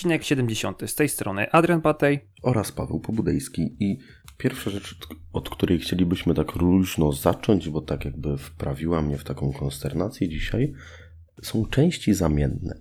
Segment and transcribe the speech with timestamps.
[0.00, 0.82] Odcinek 70.
[0.86, 3.76] Z tej strony Adrian Patej oraz Paweł Pobudejski.
[3.80, 3.98] I
[4.38, 4.98] pierwsza rzecz,
[5.32, 10.72] od której chcielibyśmy tak luźno zacząć, bo tak jakby wprawiła mnie w taką konsternację dzisiaj,
[11.42, 12.80] są części zamienne.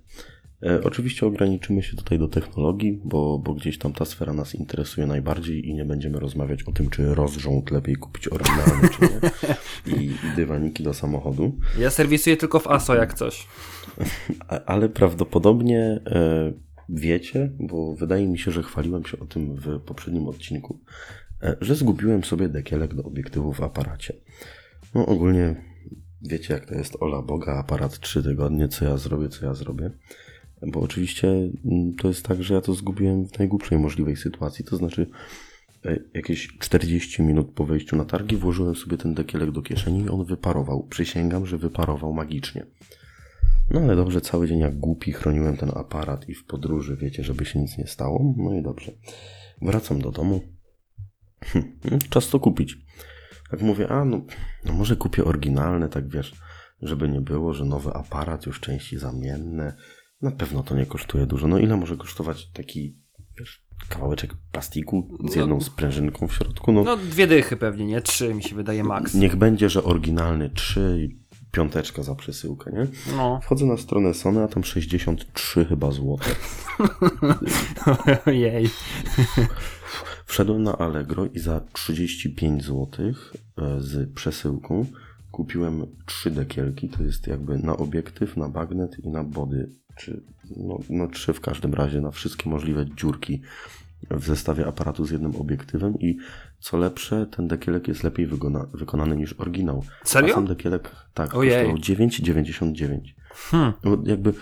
[0.63, 5.07] E, oczywiście ograniczymy się tutaj do technologii, bo, bo gdzieś tam ta sfera nas interesuje
[5.07, 9.19] najbardziej i nie będziemy rozmawiać o tym, czy rozrząd lepiej kupić oryginalny, czy nie.
[9.97, 11.55] I, I dywaniki do samochodu.
[11.79, 13.47] Ja serwisuję tylko w ASO jak coś.
[14.65, 20.27] Ale prawdopodobnie e, wiecie, bo wydaje mi się, że chwaliłem się o tym w poprzednim
[20.27, 20.79] odcinku,
[21.43, 24.13] e, że zgubiłem sobie dekielek do obiektywu w aparacie.
[24.95, 25.55] No ogólnie
[26.21, 29.91] wiecie jak to jest, ola Boga, aparat 3 tygodnie, co ja zrobię, co ja zrobię.
[30.67, 31.27] Bo oczywiście
[31.65, 34.65] mm, to jest tak, że ja to zgubiłem w najgłupszej możliwej sytuacji.
[34.65, 35.07] To znaczy,
[35.85, 40.09] e, jakieś 40 minut po wejściu na targi włożyłem sobie ten dekielek do kieszeni i
[40.09, 40.83] on wyparował.
[40.83, 42.65] Przysięgam, że wyparował magicznie.
[43.71, 47.45] No ale dobrze, cały dzień jak głupi chroniłem ten aparat i w podróży, wiecie, żeby
[47.45, 48.33] się nic nie stało.
[48.37, 48.91] No i dobrze.
[49.61, 50.41] Wracam do domu.
[51.41, 51.77] Hm,
[52.09, 52.77] czas to kupić.
[53.51, 54.21] Tak mówię, a no,
[54.65, 56.35] no może kupię oryginalne, tak wiesz,
[56.81, 59.75] żeby nie było, że nowy aparat, już części zamienne,
[60.21, 61.47] na pewno to nie kosztuje dużo.
[61.47, 62.97] No ile może kosztować taki
[63.39, 65.61] wiesz, kawałeczek plastiku z jedną no.
[65.61, 66.71] sprężynką w środku?
[66.71, 68.01] No, no dwie dychy pewnie, nie?
[68.01, 69.13] Trzy mi się wydaje max.
[69.13, 71.09] Niech będzie, że oryginalny trzy
[71.51, 72.87] piąteczka za przesyłkę, nie?
[73.17, 73.39] No.
[73.43, 76.29] Wchodzę na stronę Sony, a tam 63 chyba złote.
[78.25, 78.69] Ojej.
[80.25, 83.13] Wszedłem na Allegro i za 35 zł e,
[83.79, 84.85] z przesyłką
[85.31, 86.89] kupiłem trzy dekielki.
[86.89, 89.69] To jest jakby na obiektyw, na bagnet i na body
[89.99, 90.21] czy
[90.57, 93.41] no, no trzy w każdym razie, na wszystkie możliwe dziurki
[94.11, 96.17] w zestawie aparatu z jednym obiektywem i
[96.59, 99.83] co lepsze, ten dekielek jest lepiej wygona, wykonany niż oryginał.
[100.03, 100.33] Serio?
[100.33, 102.99] A sam dekielek, tak, kosztował 9,99.
[103.33, 103.73] Hmm.
[103.83, 104.33] No, jakby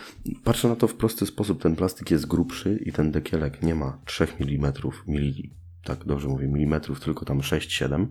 [0.43, 3.99] patrzę na to w prosty sposób, ten plastik jest grubszy i ten dekielek nie ma
[4.05, 4.73] 3 mm,
[5.07, 8.07] mili, tak dobrze mówię, milimetrów, tylko tam 6-7.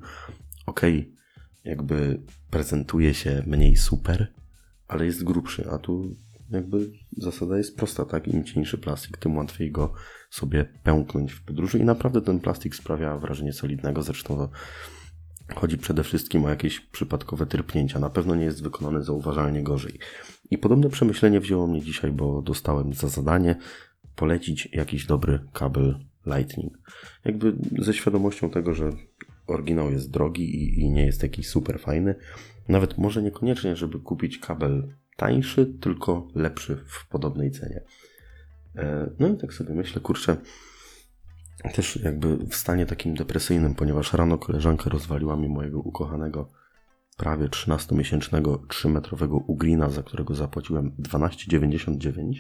[0.67, 1.13] Okej, okay,
[1.65, 4.33] jakby prezentuje się mniej super,
[4.89, 6.17] ale jest grubszy, a tu
[6.51, 8.29] jakby zasada jest prosta, tak?
[8.29, 9.93] Im cieńszy plastik, tym łatwiej go
[10.31, 14.51] sobie pęknąć w podróży i naprawdę ten plastik sprawia wrażenie solidnego, zresztą to
[15.55, 17.99] chodzi przede wszystkim o jakieś przypadkowe tyrpnięcia.
[17.99, 19.99] Na pewno nie jest wykonany zauważalnie gorzej.
[20.51, 23.57] I podobne przemyślenie wzięło mnie dzisiaj, bo dostałem za zadanie
[24.17, 26.79] polecić jakiś dobry kabel Lightning.
[27.25, 28.91] Jakby ze świadomością tego, że
[29.47, 32.15] oryginał jest drogi i, i nie jest jakiś super fajny.
[32.69, 37.83] Nawet może niekoniecznie, żeby kupić kabel tańszy, tylko lepszy w podobnej cenie.
[38.77, 40.37] E, no i tak sobie myślę, kurczę,
[41.75, 46.49] też jakby w stanie takim depresyjnym, ponieważ rano koleżanka rozwaliła mi mojego ukochanego
[47.17, 52.35] prawie 13-miesięcznego 3-metrowego Ugrina, za którego zapłaciłem 12,99.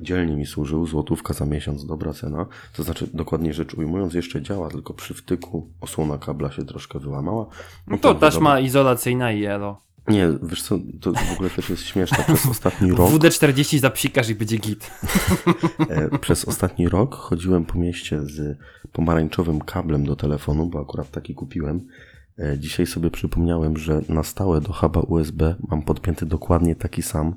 [0.00, 2.46] Dzielnie mi służył, złotówka za miesiąc, dobra cena.
[2.76, 7.44] To znaczy, dokładnie rzecz ujmując, jeszcze działa, tylko przy wtyku osłona kabla się troszkę wyłamała.
[7.44, 7.50] No,
[7.86, 9.80] no to taśma izolacyjna i elo.
[10.08, 12.24] Nie, wiesz co, to w ogóle też jest śmieszne.
[12.24, 13.10] Przez ostatni rok...
[13.10, 14.90] WD-40 zapsikasz i będzie git.
[15.88, 18.58] E, przez ostatni rok chodziłem po mieście z
[18.92, 21.86] pomarańczowym kablem do telefonu, bo akurat taki kupiłem.
[22.38, 27.34] E, dzisiaj sobie przypomniałem, że na stałe do huba USB mam podpięty dokładnie taki sam,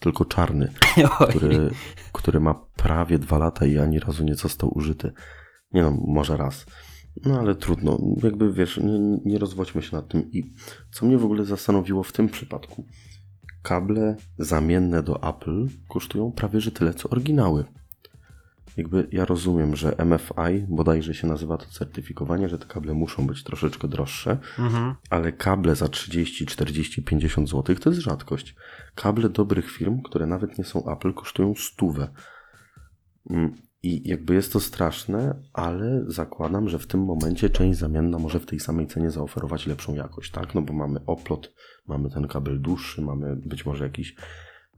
[0.00, 0.72] tylko czarny,
[1.30, 1.70] który,
[2.12, 5.12] który ma prawie dwa lata i ani razu nie został użyty.
[5.72, 6.66] Nie no, może raz.
[7.24, 10.32] No ale trudno, jakby wiesz, nie, nie rozwodźmy się nad tym.
[10.32, 10.52] I
[10.92, 12.86] co mnie w ogóle zastanowiło w tym przypadku,
[13.62, 17.64] kable zamienne do Apple kosztują prawie że tyle co oryginały.
[18.76, 23.44] Jakby ja rozumiem, że MFI, bodajże się nazywa to certyfikowanie, że te kable muszą być
[23.44, 24.94] troszeczkę droższe, mhm.
[25.10, 28.54] ale kable za 30, 40, 50 zł to jest rzadkość.
[28.94, 32.08] Kable dobrych firm, które nawet nie są Apple, kosztują stówę.
[33.82, 38.46] I jakby jest to straszne, ale zakładam, że w tym momencie część zamienna może w
[38.46, 40.54] tej samej cenie zaoferować lepszą jakość, tak?
[40.54, 41.52] No bo mamy oplot,
[41.86, 44.14] mamy ten kabel dłuższy, mamy być może jakiś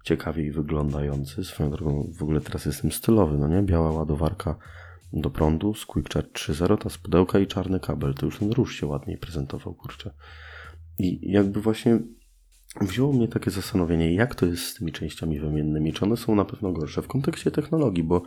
[0.04, 1.44] ciekawiej wyglądający.
[1.44, 3.62] Swoją drogą w ogóle teraz jestem stylowy, no nie?
[3.62, 4.56] Biała ładowarka
[5.12, 8.14] do prądu z QuickCharge 3.0, ta z pudełka i czarny kabel.
[8.14, 10.14] To już ten róż się ładniej prezentował, kurczę.
[10.98, 11.98] I jakby właśnie
[12.80, 16.44] wzięło mnie takie zastanowienie, jak to jest z tymi częściami wymiennymi, czy one są na
[16.44, 18.22] pewno gorsze w kontekście technologii, bo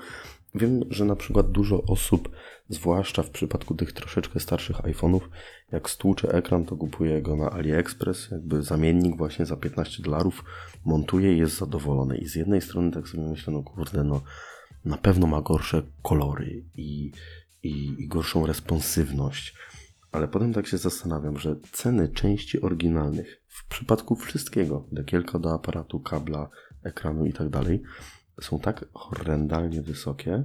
[0.55, 2.29] wiem, że na przykład dużo osób,
[2.69, 5.21] zwłaszcza w przypadku tych troszeczkę starszych iPhone'ów,
[5.71, 10.43] jak stłucze ekran, to kupuje go na AliExpress, jakby zamiennik właśnie za 15 dolarów,
[10.85, 12.17] montuje i jest zadowolony.
[12.17, 14.21] I z jednej strony tak sobie myślę, no kurde, no
[14.85, 17.11] na pewno ma gorsze kolory i,
[17.63, 19.55] i, i gorszą responsywność,
[20.11, 25.99] ale potem tak się zastanawiam, że ceny części oryginalnych w przypadku wszystkiego, dekielka do aparatu,
[25.99, 26.49] kabla,
[26.83, 27.81] ekranu i tak dalej,
[28.41, 30.43] są tak horrendalnie wysokie,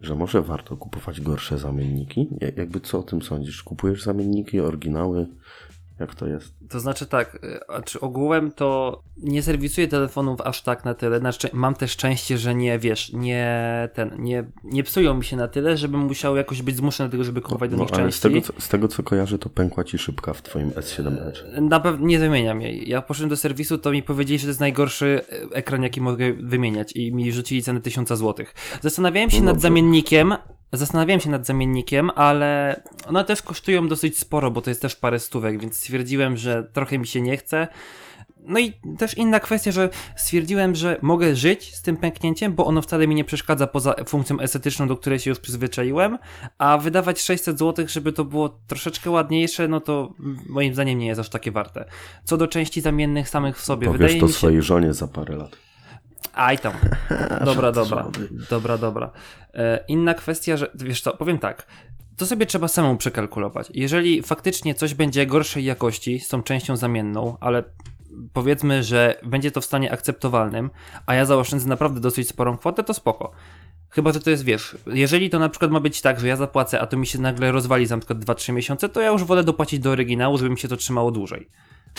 [0.00, 2.28] że może warto kupować gorsze zamienniki?
[2.40, 3.62] Ja- Jakby co o tym sądzisz?
[3.62, 5.26] Kupujesz zamienniki, oryginały?
[6.02, 6.54] Jak to jest?
[6.68, 7.34] To znaczy tak,
[7.78, 11.18] y, czy ogółem to nie serwisuję telefonów aż tak na tyle.
[11.18, 15.48] Znaczy, mam też szczęście, że nie wiesz, nie ten, nie, nie psują mi się na
[15.48, 18.20] tyle, żebym musiał jakoś być zmuszony do tego, żeby kupować do No, nich ale z
[18.20, 18.42] częściej.
[18.42, 21.44] tego, co, z tego co kojarzę, to pękła ci szybka w twoim S7 Edge.
[21.60, 22.88] Na pewno nie wymieniam jej.
[22.88, 25.20] Ja poszedłem do serwisu, to mi powiedzieli, że to jest najgorszy
[25.52, 28.46] e, ekran, jaki mogę wymieniać i mi rzucili cenę 1000 zł.
[28.80, 30.34] Zastanawiałem się No nad zamiennikiem,
[30.72, 35.18] zastanawiałem się nad zamiennikiem, ale one też kosztują dosyć sporo, bo to jest też parę
[35.18, 37.68] stówek, więc stwierdziłem, że trochę mi się nie chce.
[38.46, 42.82] No i też inna kwestia, że stwierdziłem, że mogę żyć z tym pęknięciem, bo ono
[42.82, 46.18] wcale mi nie przeszkadza poza funkcją estetyczną, do której się już przyzwyczaiłem,
[46.58, 50.14] a wydawać 600 zł, żeby to było troszeczkę ładniejsze, no to
[50.48, 51.84] moim zdaniem nie jest aż takie warte.
[52.24, 54.38] Co do części zamiennych samych w sobie, Powiesz wydaje to mi się...
[54.38, 55.56] swojej żonie za parę lat.
[56.32, 56.72] Aj tam.
[57.44, 58.10] Dobra, dobra.
[58.50, 59.10] Dobra, dobra.
[59.54, 61.66] E, inna kwestia, że wiesz co, powiem tak.
[62.16, 63.68] To sobie trzeba samemu przekalkulować.
[63.74, 67.62] Jeżeli faktycznie coś będzie gorszej jakości z tą częścią zamienną, ale
[68.32, 70.70] powiedzmy, że będzie to w stanie akceptowalnym,
[71.06, 73.32] a ja zaoszczędzę naprawdę dosyć sporą kwotę, to spoko.
[73.90, 76.80] Chyba, że to jest, wiesz, jeżeli to na przykład ma być tak, że ja zapłacę,
[76.80, 79.44] a to mi się nagle rozwali za na przykład 2-3 miesiące, to ja już wolę
[79.44, 81.48] dopłacić do oryginału, żeby mi się to trzymało dłużej.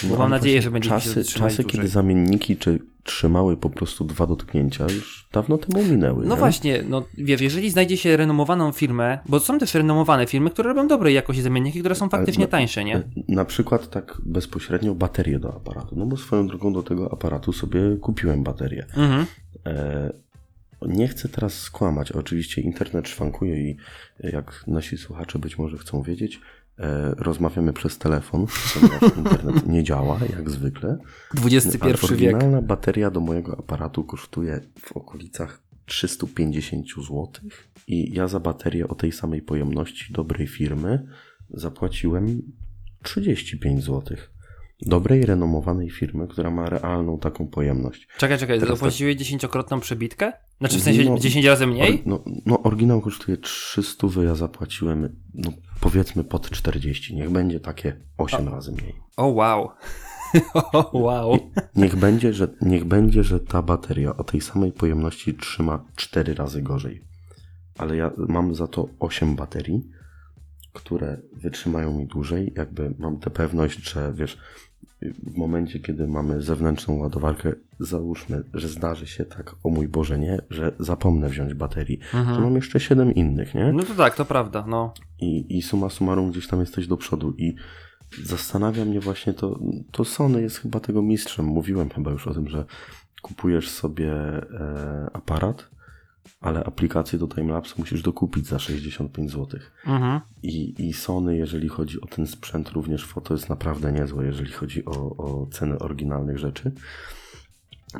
[0.10, 1.66] No, mam nadzieję, że będzie czasy, czasy dłużej.
[1.66, 6.25] kiedy zamienniki czy trzymały po prostu dwa dotknięcia, już dawno temu minęły.
[6.25, 6.40] No nie?
[6.40, 10.88] właśnie, no wiesz, jeżeli znajdzie się renomowaną firmę, bo są też renomowane firmy, które robią
[10.88, 13.04] dobrej jakości zamienniki, które są faktycznie no- tańsze, nie?
[13.28, 15.95] Na przykład tak bezpośrednio baterię do aparatu.
[15.95, 18.86] No bo swoją drogą do tego aparatu sobie kupiłem baterię.
[18.98, 19.25] Mhm.
[19.66, 20.13] E,
[20.88, 22.12] nie chcę teraz skłamać.
[22.12, 23.78] Oczywiście internet szwankuje i
[24.24, 26.40] e, jak nasi słuchacze być może chcą wiedzieć, e,
[27.18, 30.98] rozmawiamy przez telefon, ponieważ internet nie działa jak zwykle.
[31.46, 32.04] XXI wiek.
[32.04, 37.28] oryginalna bateria do mojego aparatu kosztuje w okolicach 350 zł
[37.88, 41.08] i ja za baterię o tej samej pojemności dobrej firmy
[41.50, 42.42] zapłaciłem
[43.04, 44.18] 35 zł.
[44.86, 48.08] Dobrej, renomowanej firmy, która ma realną taką pojemność.
[48.18, 50.34] Czekaj, czekaj, Teraz tak- zapłaciłeś dziesięciokrotną przebitkę?
[50.60, 51.94] Znaczy w sensie No, 10 razy mniej?
[51.94, 55.52] Or, no, no, oryginał kosztuje 300, ja zapłaciłem, no
[55.83, 57.15] powiedzmy pod 40.
[57.15, 58.95] Niech będzie takie 8 razy mniej.
[59.18, 59.69] O wow.
[60.74, 61.39] o wow.
[61.75, 66.62] Niech będzie, że, niech będzie, że ta bateria o tej samej pojemności trzyma 4 razy
[66.62, 67.03] gorzej.
[67.77, 69.89] Ale ja mam za to 8 baterii,
[70.74, 72.53] które wytrzymają mi dłużej.
[72.56, 74.38] Jakby mam tę pewność, że wiesz,
[75.01, 80.41] w momencie, kiedy mamy zewnętrzną ładowarkę, załóżmy, że zdarzy się tak, o mój Boże, nie,
[80.50, 83.74] że zapomnę wziąć baterii, to mam jeszcze 7 innych, nie?
[83.74, 84.94] No to tak, to prawda, no.
[85.19, 87.56] I, I suma summarum gdzieś tam jesteś do przodu i
[88.24, 89.59] zastanawia mnie właśnie to,
[89.91, 91.45] to Sony jest chyba tego mistrzem.
[91.45, 92.65] Mówiłem chyba już o tym, że
[93.21, 95.69] kupujesz sobie e, aparat,
[96.42, 99.60] ale aplikację do timelapse musisz dokupić za 65 zł.
[99.86, 100.22] Mhm.
[100.44, 104.86] I, I Sony, jeżeli chodzi o ten sprzęt, również foto jest naprawdę niezłe, jeżeli chodzi
[104.86, 106.72] o, o ceny oryginalnych rzeczy.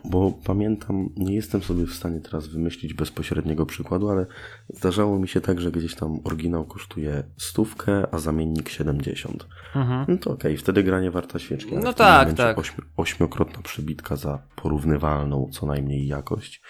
[0.06, 4.26] Bo pamiętam, nie jestem sobie w stanie teraz wymyślić bezpośredniego przykładu, ale
[4.74, 9.48] zdarzało mi się tak, że gdzieś tam oryginał kosztuje stówkę, a zamiennik 70.
[9.76, 10.06] Mhm.
[10.08, 11.76] No to okej, wtedy granie warta świeczki.
[11.78, 12.58] No tak, tak.
[12.58, 16.62] Ośmi, ośmiokrotna przebitka za porównywalną co najmniej jakość.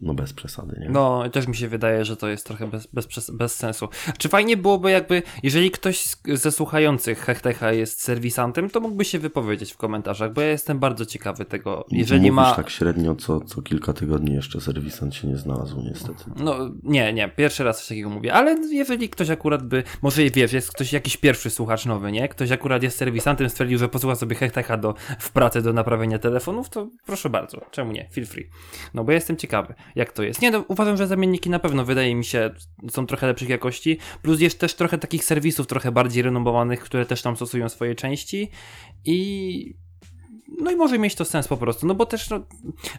[0.00, 0.88] No bez przesady, nie?
[0.88, 3.88] No, też mi się wydaje, że to jest trochę bez, bez, bez, sensu.
[4.18, 9.72] Czy fajnie byłoby jakby, jeżeli ktoś ze słuchających Hechtecha jest serwisantem, to mógłby się wypowiedzieć
[9.72, 11.86] w komentarzach, bo ja jestem bardzo ciekawy tego.
[11.90, 12.54] Jeżeli Mówisz ma...
[12.54, 16.24] tak średnio co, co kilka tygodni jeszcze serwisant się nie znalazł niestety.
[16.36, 20.52] No, nie, nie, pierwszy raz coś takiego mówię, ale jeżeli ktoś akurat by, może wiesz,
[20.52, 22.28] jest ktoś jakiś pierwszy słuchacz nowy, nie?
[22.28, 26.70] Ktoś akurat jest serwisantem, stwierdził, że posłucha sobie Hechtecha do, w pracy do naprawienia telefonów,
[26.70, 28.08] to proszę bardzo, czemu nie?
[28.12, 28.50] Feel free.
[28.94, 30.42] No bo ja jestem ciekawy, jak to jest.
[30.42, 32.50] Nie, no, uważam, że zamienniki na pewno, wydaje mi się,
[32.90, 37.22] są trochę lepszych jakości, plus jest też trochę takich serwisów trochę bardziej renomowanych, które też
[37.22, 38.50] tam stosują swoje części
[39.04, 39.74] i
[40.60, 42.40] no i może mieć to sens po prostu, no bo też no,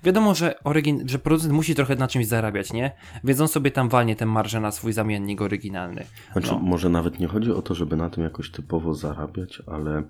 [0.04, 2.92] wiadomo, że, orygin- że producent musi trochę na czymś zarabiać, nie?
[3.24, 6.06] Więc on sobie tam walnie tę marżę na swój zamiennik oryginalny.
[6.32, 6.60] Znaczy, No.
[6.60, 10.04] może nawet nie chodzi o to, żeby na tym jakoś typowo zarabiać, ale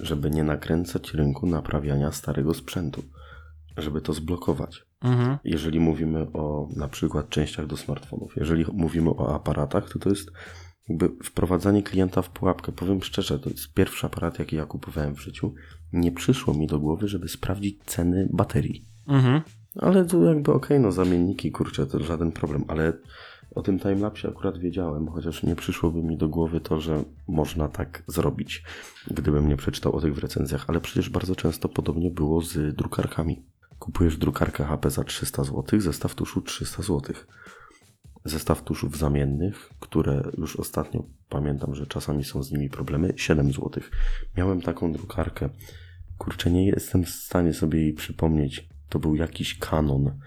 [0.00, 3.02] żeby nie nakręcać rynku naprawiania starego sprzętu.
[3.76, 4.82] Żeby to zblokować.
[5.00, 5.38] Mhm.
[5.44, 10.30] Jeżeli mówimy o na przykład częściach do smartfonów, jeżeli mówimy o aparatach, to to jest
[10.88, 12.72] jakby wprowadzanie klienta w pułapkę.
[12.72, 15.54] Powiem szczerze, to jest pierwszy aparat, jaki ja kupowałem w życiu.
[15.92, 18.84] Nie przyszło mi do głowy, żeby sprawdzić ceny baterii.
[19.08, 19.42] Mhm.
[19.76, 22.92] Ale to jakby okej, no zamienniki, kurczę, to żaden problem, ale
[23.54, 28.02] o tym timelapsie akurat wiedziałem, chociaż nie przyszłoby mi do głowy to, że można tak
[28.06, 28.62] zrobić,
[29.10, 33.42] gdybym nie przeczytał o tych w recenzjach, ale przecież bardzo często podobnie było z drukarkami.
[33.78, 37.00] Kupujesz drukarkę HP za 300 zł, zestaw tuszu 300 zł.
[38.24, 43.70] Zestaw tuszów zamiennych, które już ostatnio pamiętam, że czasami są z nimi problemy, 7 zł.
[44.36, 45.48] Miałem taką drukarkę.
[46.18, 48.68] Kurczę, nie jestem w stanie sobie jej przypomnieć.
[48.88, 50.18] To był jakiś kanon,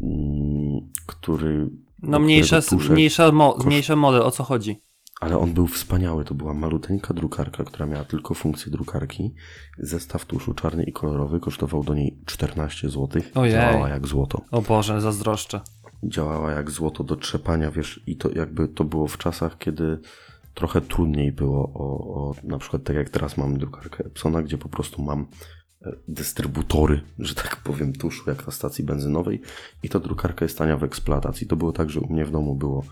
[0.00, 1.70] mm, który.
[2.02, 4.80] No mniejsza, tusze- mniejsza, mo, mniejszy model, o co chodzi?
[5.20, 6.24] Ale on był wspaniały.
[6.24, 9.34] To była maluteńka drukarka, która miała tylko funkcję drukarki.
[9.78, 13.22] Zestaw tuszu czarny i kolorowy kosztował do niej 14 zł.
[13.34, 13.52] Ojej.
[13.52, 14.40] Działała jak złoto.
[14.50, 15.60] O Boże, zazdroszczę.
[16.02, 19.98] Działała jak złoto do trzepania, wiesz, i to jakby to było w czasach, kiedy
[20.54, 24.68] trochę trudniej było o, o na przykład tak jak teraz mam drukarkę Epsona, gdzie po
[24.68, 25.26] prostu mam
[26.08, 29.40] dystrybutory, że tak powiem, tuszu, jak na stacji benzynowej
[29.82, 31.46] i ta drukarka jest tania w eksploatacji.
[31.46, 32.84] To było tak, że u mnie w domu było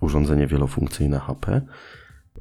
[0.00, 1.60] urządzenie wielofunkcyjne HP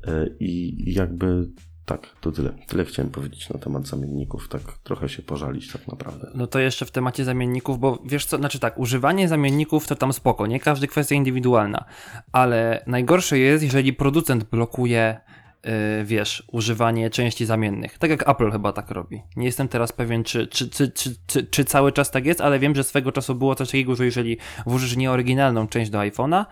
[0.07, 1.49] e, i jakby
[1.89, 2.49] tak, to tyle.
[2.67, 6.31] Tyle chciałem powiedzieć na temat zamienników, tak trochę się pożalić tak naprawdę.
[6.35, 10.13] No to jeszcze w temacie zamienników, bo wiesz co, znaczy tak, używanie zamienników to tam
[10.13, 10.59] spoko, nie?
[10.59, 11.85] Każdy kwestia indywidualna,
[12.31, 15.19] ale najgorsze jest, jeżeli producent blokuje,
[16.05, 17.97] wiesz, używanie części zamiennych.
[17.97, 19.21] Tak jak Apple chyba tak robi.
[19.35, 20.91] Nie jestem teraz pewien, czy, czy, czy,
[21.27, 24.05] czy, czy, cały czas tak jest, ale wiem, że swego czasu było coś takiego, że
[24.05, 26.45] jeżeli włożysz nieoryginalną część do iPhone'a,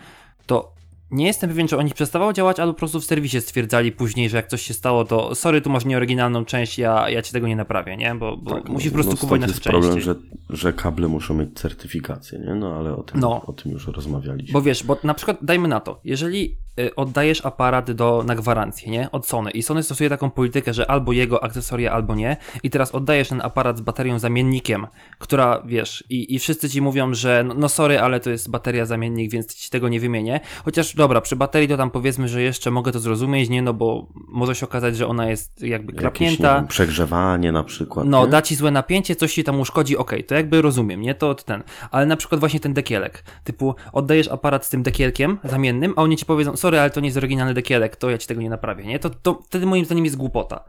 [0.46, 0.78] to
[1.12, 4.38] nie jestem pewien, czy oni przestawało działać, albo po prostu w serwisie stwierdzali później, że
[4.38, 7.56] jak coś się stało, to sorry, tu masz nieoryginalną część, ja, ja ci tego nie
[7.56, 8.16] naprawię, nie?
[8.16, 9.82] Bo, bo Tak, musisz no, po prostu no, kupować nasze jest części.
[9.82, 10.16] problem, że,
[10.50, 12.56] że kable muszą mieć certyfikację, nie?
[12.56, 13.46] No ale o tym, No.
[13.46, 14.54] o tym już rozmawialiśmy.
[14.54, 16.58] Bo wiesz, bo na przykład dajmy na to, jeżeli y,
[16.96, 19.12] oddajesz aparat do, na gwarancję, nie?
[19.12, 22.96] Od Sony i Sony stosuje taką politykę, że albo jego akcesoria, albo nie i teraz
[22.96, 24.88] oddajesz ten aparat z baterią zamiennikiem,
[25.20, 28.86] która, wiesz, i, i wszyscy ci mówią, że no, no sorry, ale to jest bateria
[28.86, 30.40] zamiennik, więc ci tego nie wymienię.
[30.66, 33.62] Chociaż dobra, przy baterii to tam powiedzmy, że jeszcze mogę to zrozumieć, nie?
[33.62, 36.56] No bo może się okazać, że ona jest jakby Jakieś, klapnięta.
[36.56, 38.08] wiem, przegrzewanie na przykład.
[38.08, 38.32] No, nie?
[38.32, 41.16] da ci złe napięcie, coś ci tam uszkodzi, okej, to jakby rozumiem, nie?
[41.16, 41.64] To ten.
[41.92, 43.24] Ale na przykład właśnie ten dekielek.
[43.44, 47.08] Typu, oddajesz aparat z tym dekielkiem zamiennym, a oni ci powiedzą, sorry, ale to nie
[47.08, 49.00] jest oryginalny dekielek, to ja ci tego nie naprawię, nie?
[49.00, 50.64] To, to wtedy moim zdaniem jest głupota.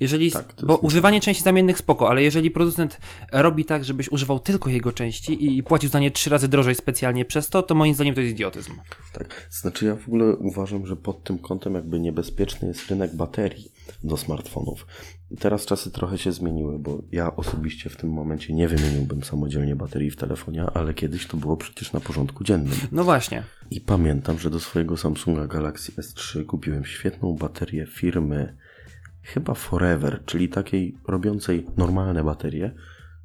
[0.00, 2.98] Jeżeli, Tak, bo używanie części zamiennych spoko, ale jeżeli producent
[3.32, 7.24] robi tak, żebyś używał tylko jego części i płacił za nie trzy razy drożej specjalnie
[7.24, 8.72] przez to, to moim zdaniem to jest idiotyzm.
[9.12, 9.48] Tak.
[9.50, 13.72] Znaczy ja w ogóle uważam, że pod tym kątem jakby niebezpieczny jest rynek baterii
[14.04, 14.86] do smartfonów.
[15.40, 20.10] Teraz czasy trochę się zmieniły, bo ja osobiście w tym momencie nie wymieniłbym samodzielnie baterii
[20.10, 22.76] w telefonie, ale kiedyś to było przecież na porządku dziennym.
[22.92, 23.42] No właśnie.
[23.70, 28.56] I pamiętam, że do swojego Samsunga Galaxy S3 kupiłem świetną baterię firmy
[29.22, 32.74] chyba Forever, czyli takiej robiącej normalne baterie.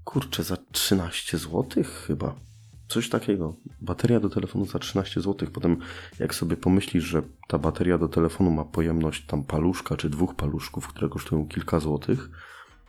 [0.04, 2.49] Kurczę, za 13 zł chyba.
[2.90, 3.56] Coś takiego.
[3.82, 5.50] Bateria do telefonu za 13 zł.
[5.54, 5.78] Potem
[6.20, 10.88] jak sobie pomyślisz, że ta bateria do telefonu ma pojemność tam paluszka czy dwóch paluszków,
[10.88, 12.30] które kosztują kilka złotych,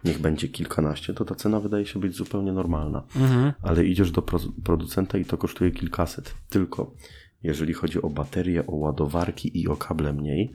[0.04, 3.52] niech będzie kilkanaście, to ta cena wydaje się być zupełnie normalna Mhm.
[3.62, 6.34] ale idziesz do pro- producenta i to kosztuje kilkaset.
[6.48, 6.94] Tylko
[7.42, 10.52] jeżeli chodzi o baterie, o ładowarki i o kable mniej,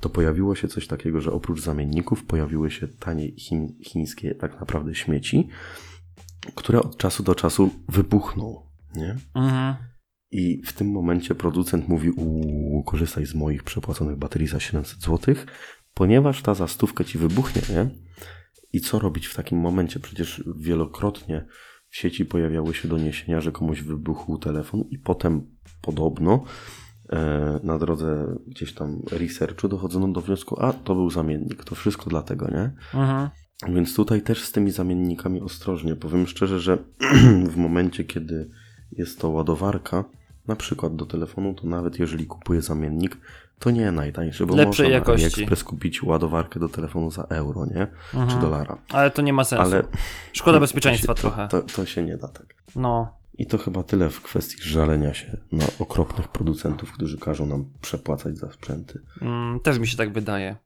[0.00, 3.32] to pojawiło się coś takiego, że oprócz zamienników pojawiły się tanie
[3.82, 5.48] chińskie tak naprawdę śmieci,
[6.54, 8.62] które od czasu do czasu wybuchną.
[8.96, 9.16] Nie?
[9.34, 9.74] Mhm.
[10.30, 15.34] I w tym momencie producent mówi: Uuu, korzystaj z moich przepłaconych baterii za 700 zł,
[15.94, 17.90] ponieważ ta za stówkę ci wybuchnie, nie?
[18.72, 20.00] I co robić w takim momencie?
[20.00, 21.46] Przecież wielokrotnie
[21.88, 26.44] w sieci pojawiały się doniesienia, że komuś wybuchł telefon, i potem podobno
[27.12, 32.10] e, na drodze gdzieś tam researchu dochodzono do wniosku, a to był zamiennik, to wszystko
[32.10, 32.72] dlatego, nie?
[33.00, 33.28] Mhm.
[33.68, 35.96] Więc tutaj też z tymi zamiennikami ostrożnie.
[35.96, 36.78] Powiem szczerze, że
[37.52, 38.50] w momencie, kiedy
[38.92, 40.04] jest to ładowarka,
[40.48, 43.16] na przykład do telefonu, to nawet jeżeli kupuję zamiennik,
[43.58, 45.26] to nie najtańszy, bo Lepszej można jakości.
[45.26, 47.86] na AliExpress kupić ładowarkę do telefonu za euro, nie?
[48.30, 48.78] Czy dolara.
[48.88, 49.64] Ale to nie ma sensu.
[49.64, 49.84] Ale
[50.32, 51.48] Szkoda bezpieczeństwa to, trochę.
[51.48, 52.54] To, to się nie da tak.
[52.76, 53.18] No.
[53.38, 58.38] I to chyba tyle w kwestii żalenia się na okropnych producentów, którzy każą nam przepłacać
[58.38, 59.00] za sprzęty.
[59.22, 60.56] Mm, też mi się tak wydaje.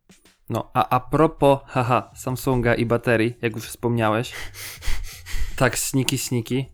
[0.49, 4.33] No, a a propos, haha, Samsunga i baterii, jak już wspomniałeś.
[5.57, 6.67] Tak, sniki, sniki.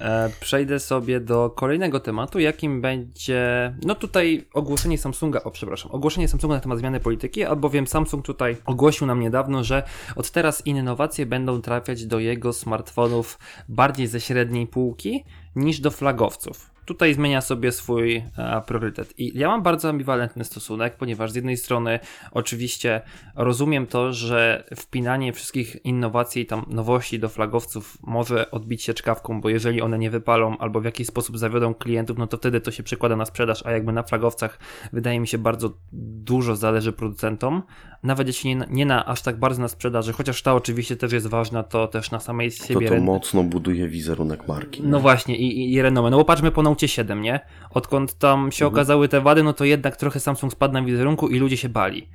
[0.00, 3.74] E, przejdę sobie do kolejnego tematu, jakim będzie.
[3.84, 8.56] No tutaj ogłoszenie Samsunga, o przepraszam, ogłoszenie Samsunga na temat zmiany polityki, albowiem Samsung tutaj
[8.64, 9.82] ogłosił nam niedawno, że
[10.16, 13.38] od teraz innowacje będą trafiać do jego smartfonów
[13.68, 15.24] bardziej ze średniej półki
[15.56, 16.77] niż do flagowców.
[16.88, 19.18] Tutaj zmienia sobie swój a, priorytet.
[19.18, 21.98] I ja mam bardzo ambiwalentny stosunek, ponieważ z jednej strony
[22.32, 23.00] oczywiście
[23.36, 29.40] rozumiem to, że wpinanie wszystkich innowacji i tam nowości do flagowców może odbić się czkawką,
[29.40, 32.70] bo jeżeli one nie wypalą albo w jakiś sposób zawiodą klientów, no to wtedy to
[32.70, 34.58] się przekłada na sprzedaż, a jakby na flagowcach
[34.92, 37.62] wydaje mi się bardzo dużo zależy producentom,
[38.02, 41.26] nawet jeśli nie, nie na aż tak bardzo na sprzedaży, chociaż ta oczywiście też jest
[41.26, 44.82] ważna, to też na samej To siebie to ren- mocno buduje wizerunek marki.
[44.82, 46.10] no właśnie, i, i, i renomę.
[46.10, 47.40] No bo patrzmy po Note 7, nie?
[47.70, 51.38] Odkąd tam się okazały te wady, no to jednak trochę Samsung spadł na wizerunku i
[51.38, 52.08] ludzie się bali.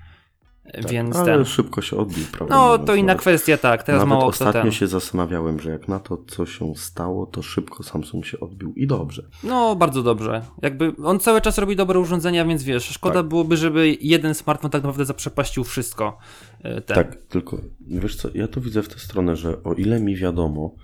[0.90, 1.46] Więc Ale ten.
[1.46, 2.56] szybko się odbił, prawda?
[2.56, 3.84] No to inna kwestia, tak.
[3.84, 4.72] Teraz Nawet mało kto ostatnio ten.
[4.72, 8.88] się zastanawiałem, że jak na to, co się stało, to szybko Samsung się odbił i
[8.88, 9.24] dobrze.
[9.44, 10.42] No, bardzo dobrze.
[10.62, 13.26] Jakby on cały czas robi dobre urządzenia, więc wiesz, szkoda Tak.
[13.28, 16.18] byłoby, żeby jeden smartfon tak naprawdę zaprzepaścił wszystko.
[16.64, 16.96] e, Ten.
[16.96, 20.76] Tak, tylko wiesz co, ja to widzę w tę stronę, że o ile mi wiadomo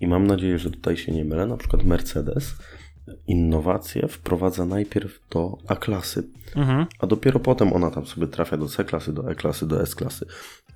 [0.00, 2.54] i mam nadzieję, że tutaj się nie mylę, na przykład Mercedes
[3.26, 6.22] innowacje wprowadza najpierw do A-klasy,
[6.56, 6.86] Mhm.
[6.98, 10.26] a dopiero potem ona tam sobie trafia do C-klasy, do E-klasy, do S-klasy.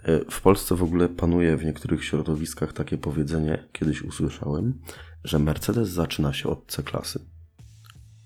[0.04, 4.74] E, W Polsce w ogóle panuje w niektórych środowiskach takie powiedzenie, kiedyś usłyszałem,
[5.24, 7.20] że Mercedes zaczyna się od C-klasy.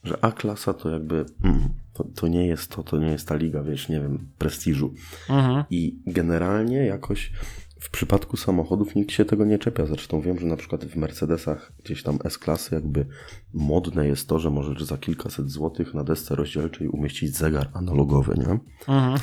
[0.04, 3.62] Że A-klasa to jakby, mm, to, to nie jest to, to nie jest ta liga,
[3.62, 4.94] wiesz, nie wiem, prestiżu.
[5.28, 5.64] Mhm.
[5.70, 7.32] I generalnie jakoś
[7.80, 9.86] w przypadku samochodów nikt się tego nie czepia.
[9.86, 13.06] Zresztą wiem, że na przykład w Mercedesach gdzieś tam S-klasy jakby
[13.54, 18.58] modne jest to, że możesz za kilkaset złotych na desce rozdzielczej umieścić zegar analogowy, nie?
[18.94, 19.18] Mhm.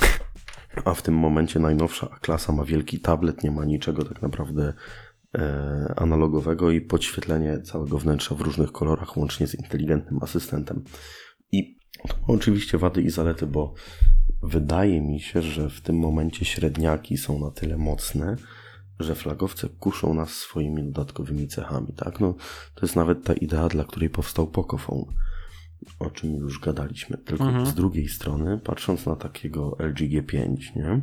[0.84, 4.72] A w tym momencie najnowsza klasa ma wielki tablet, nie ma niczego tak naprawdę
[5.34, 10.84] e, analogowego i podświetlenie całego wnętrza w różnych kolorach, łącznie z inteligentnym asystentem.
[11.52, 11.77] I
[12.08, 13.74] to ma oczywiście wady i zalety, bo
[14.42, 18.36] wydaje mi się, że w tym momencie średniaki są na tyle mocne,
[19.00, 22.20] że flagowce kuszą nas swoimi dodatkowymi cechami, tak?
[22.20, 22.34] No,
[22.74, 25.04] to jest nawet ta idea, dla której powstał Pocophone,
[25.98, 27.18] o czym już gadaliśmy.
[27.18, 27.66] Tylko Mhm.
[27.66, 31.00] z drugiej strony, patrząc na takiego LG G5, nie?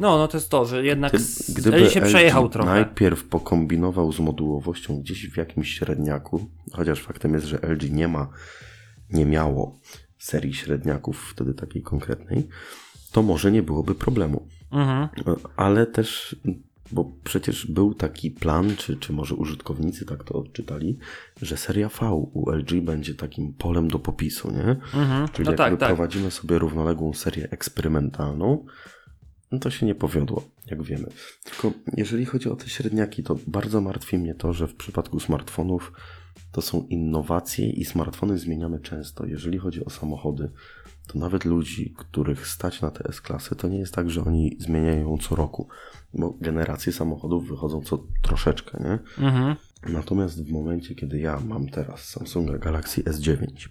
[0.00, 2.70] No, no to jest to, że jednak s- Gdyby się LG przejechał trochę.
[2.70, 8.28] najpierw pokombinował z modułowością gdzieś w jakimś średniaku, chociaż faktem jest, że LG nie ma,
[9.10, 9.78] nie miało
[10.18, 12.48] serii średniaków wtedy takiej konkretnej,
[13.12, 14.48] to może nie byłoby problemu.
[14.72, 15.08] Mhm.
[15.56, 16.36] Ale też,
[16.92, 20.98] bo przecież był taki plan, czy, czy może użytkownicy tak to odczytali,
[21.42, 24.76] że seria V u LG będzie takim polem do popisu, nie?
[25.00, 25.28] Mhm.
[25.28, 25.88] Czyli No jakby tak, tak.
[25.88, 28.66] prowadzimy sobie równoległą serię eksperymentalną,
[29.52, 31.06] no to się nie powiodło, jak wiemy.
[31.44, 35.92] Tylko jeżeli chodzi o te średniaki, to bardzo martwi mnie to, że w przypadku smartfonów
[36.52, 39.26] to są innowacje i smartfony zmieniamy często.
[39.26, 40.50] Jeżeli chodzi o samochody,
[41.06, 45.10] to nawet ludzi, których stać na te S-klasy, to nie jest tak, że oni zmieniają
[45.10, 45.68] ją co roku,
[46.14, 49.24] bo generacje samochodów wychodzą co troszeczkę, nie?
[49.26, 49.56] Mhm.
[49.88, 53.68] Natomiast w momencie, kiedy ja mam teraz Samsunga Galaxy S9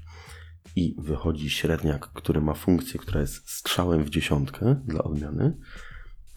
[0.76, 5.58] i wychodzi średniak, który ma funkcję, która jest strzałem w dziesiątkę dla odmiany,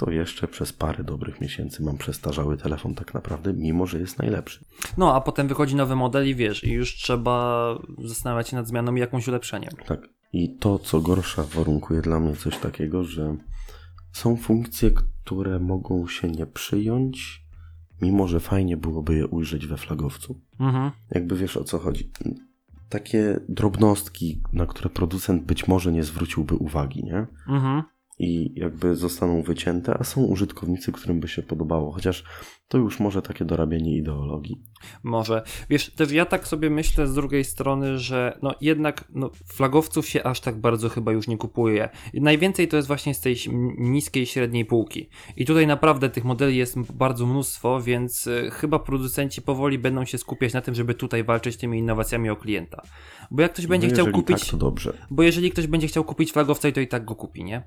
[0.01, 4.65] to jeszcze przez parę dobrych miesięcy mam przestarzały telefon tak naprawdę, mimo że jest najlepszy.
[4.97, 8.95] No, a potem wychodzi nowy model i wiesz, i już trzeba zastanawiać się nad zmianą
[8.95, 9.71] i jakąś ulepszeniem.
[9.87, 10.09] Tak.
[10.33, 13.37] I to, co gorsza, warunkuje dla mnie coś takiego, że
[14.13, 17.45] są funkcje, które mogą się nie przyjąć,
[18.03, 20.41] mimo że fajnie byłoby je ujrzeć we flagowcu.
[20.61, 20.91] Mhm.
[21.11, 22.11] Jakby wiesz o co chodzi.
[22.89, 27.27] Takie drobnostki, na które producent być może nie zwróciłby uwagi, nie?
[27.49, 27.83] Mhm.
[28.23, 32.25] I jakby zostaną wycięte, a są użytkownicy, którym by się podobało, chociaż
[32.69, 34.63] to już może takie dorabianie ideologii.
[35.03, 35.43] Może.
[35.71, 40.23] Wiesz, też ja tak sobie myślę z drugiej strony, że no jednak no, flagowców się
[40.23, 41.89] aż tak bardzo chyba już nie kupuje.
[42.15, 43.37] Najwięcej to jest właśnie z tej
[43.79, 45.09] niskiej, średniej półki.
[45.37, 50.19] I tutaj naprawdę tych modeli jest bardzo mnóstwo, więc y, chyba producenci powoli będą się
[50.19, 52.83] skupiać na tym, żeby tutaj walczyć tymi innowacjami o klienta.
[53.31, 54.41] Bo jak ktoś będzie no chciał kupić...
[54.41, 54.93] tak, to dobrze.
[55.11, 57.63] Bo jeżeli ktoś będzie chciał kupić flagowca, to i tak go kupi, nie?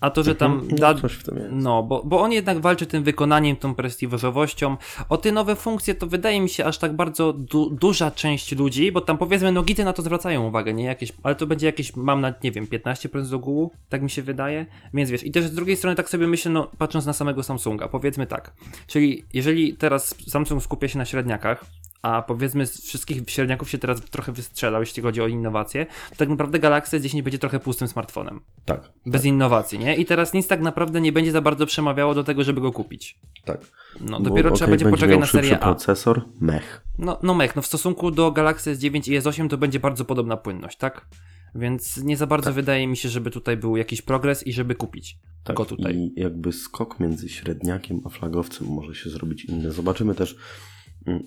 [0.00, 1.18] A to, że tam Mhm, da, no, coś
[1.50, 4.76] no, bo, bo on jednak walczy tym wykonaniem, tą prestiżowością.
[5.08, 8.92] O te nowe funkcje to wydaje mi się aż tak bardzo du duża część ludzi,
[8.92, 10.84] bo tam powiedzmy nogity na to zwracają uwagę, nie?
[10.84, 14.22] Jakieś, ale to będzie jakieś, mam na, nie wiem, 15% z ogółu, tak mi się
[14.22, 14.66] wydaje.
[14.94, 17.88] Więc wiesz, i też z drugiej strony tak sobie myślę, no patrząc na samego Samsunga,
[17.88, 18.52] powiedzmy tak.
[18.86, 21.64] Czyli jeżeli teraz Samsung skupia się na średniakach,
[22.02, 26.28] a powiedzmy z wszystkich średniaków się teraz trochę wystrzelał, jeśli chodzi o innowacje, to tak
[26.28, 28.40] naprawdę Galaxy S10 będzie trochę pustym smartfonem.
[28.64, 29.96] Tak, Bez innowacji, nie?
[29.96, 33.18] I teraz nic tak naprawdę nie będzie za bardzo przemawiało do tego, żeby go kupić.
[33.44, 33.60] tak.
[34.00, 35.62] No, Bo, dopiero trzeba okej, będzie poczekać na serię A.
[35.62, 36.84] procesor, mech.
[36.98, 40.36] No, no mech, no w stosunku do Galaxy S9 i S8 to będzie bardzo podobna
[40.36, 41.06] płynność, tak?
[41.54, 45.18] Więc nie za bardzo wydaje mi się, żeby tutaj był jakiś progres i żeby kupić
[45.44, 45.94] Tak, go tutaj.
[45.96, 49.72] I jakby skok między średniakiem a flagowcem może się zrobić inny.
[49.72, 50.36] Zobaczymy też,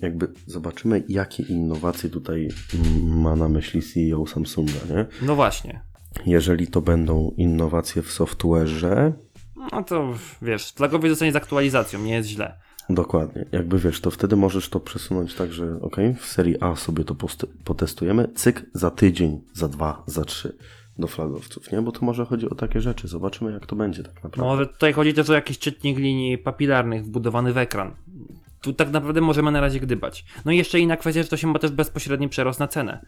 [0.02, 5.06] jakby zobaczymy, jakie innowacje tutaj mm, ma na myśli CEO Samsunga, nie?
[5.22, 5.80] No właśnie.
[6.26, 9.12] Jeżeli to będą innowacje w software'ze,
[9.72, 12.58] No to wiesz, flagowiec zostanie z aktualizacją, nie jest źle.
[12.90, 13.44] Dokładnie.
[13.52, 17.16] Jakby wiesz, to wtedy możesz to przesunąć tak, że ok, w serii A sobie to
[17.64, 20.56] potestujemy, cyk, za tydzień, za dwa, za trzy
[20.98, 21.82] do flagowców, nie?
[21.82, 23.08] Bo to może chodzi o takie rzeczy.
[23.08, 24.42] Zobaczymy, jak to będzie tak naprawdę.
[24.42, 27.94] Może tutaj chodzi też o jakiś czytnik linii papilarnych wbudowany w ekran.
[28.62, 30.24] Tu tak naprawdę możemy na razie gdybać.
[30.44, 33.04] No i jeszcze inna kwestia, że to się ma też bezpośredni przerost na cenę.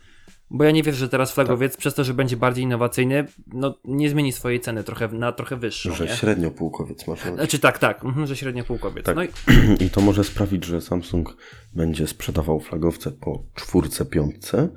[0.50, 4.10] Bo ja nie wierzę, że teraz flagowiec przez to, że będzie bardziej innowacyjny, no nie
[4.10, 5.94] zmieni swojej ceny trochę, na trochę wyższą.
[5.94, 6.10] że nie?
[6.10, 7.24] średnio półkowiec masz.
[7.24, 9.04] na- Znaczy tak, tak, mhm, że średnio półkowiec.
[9.06, 9.16] Tak.
[9.16, 9.28] No i
[9.86, 11.36] I to może sprawić, że Samsung
[11.74, 14.68] będzie sprzedawał flagowce po czwórce, piątce,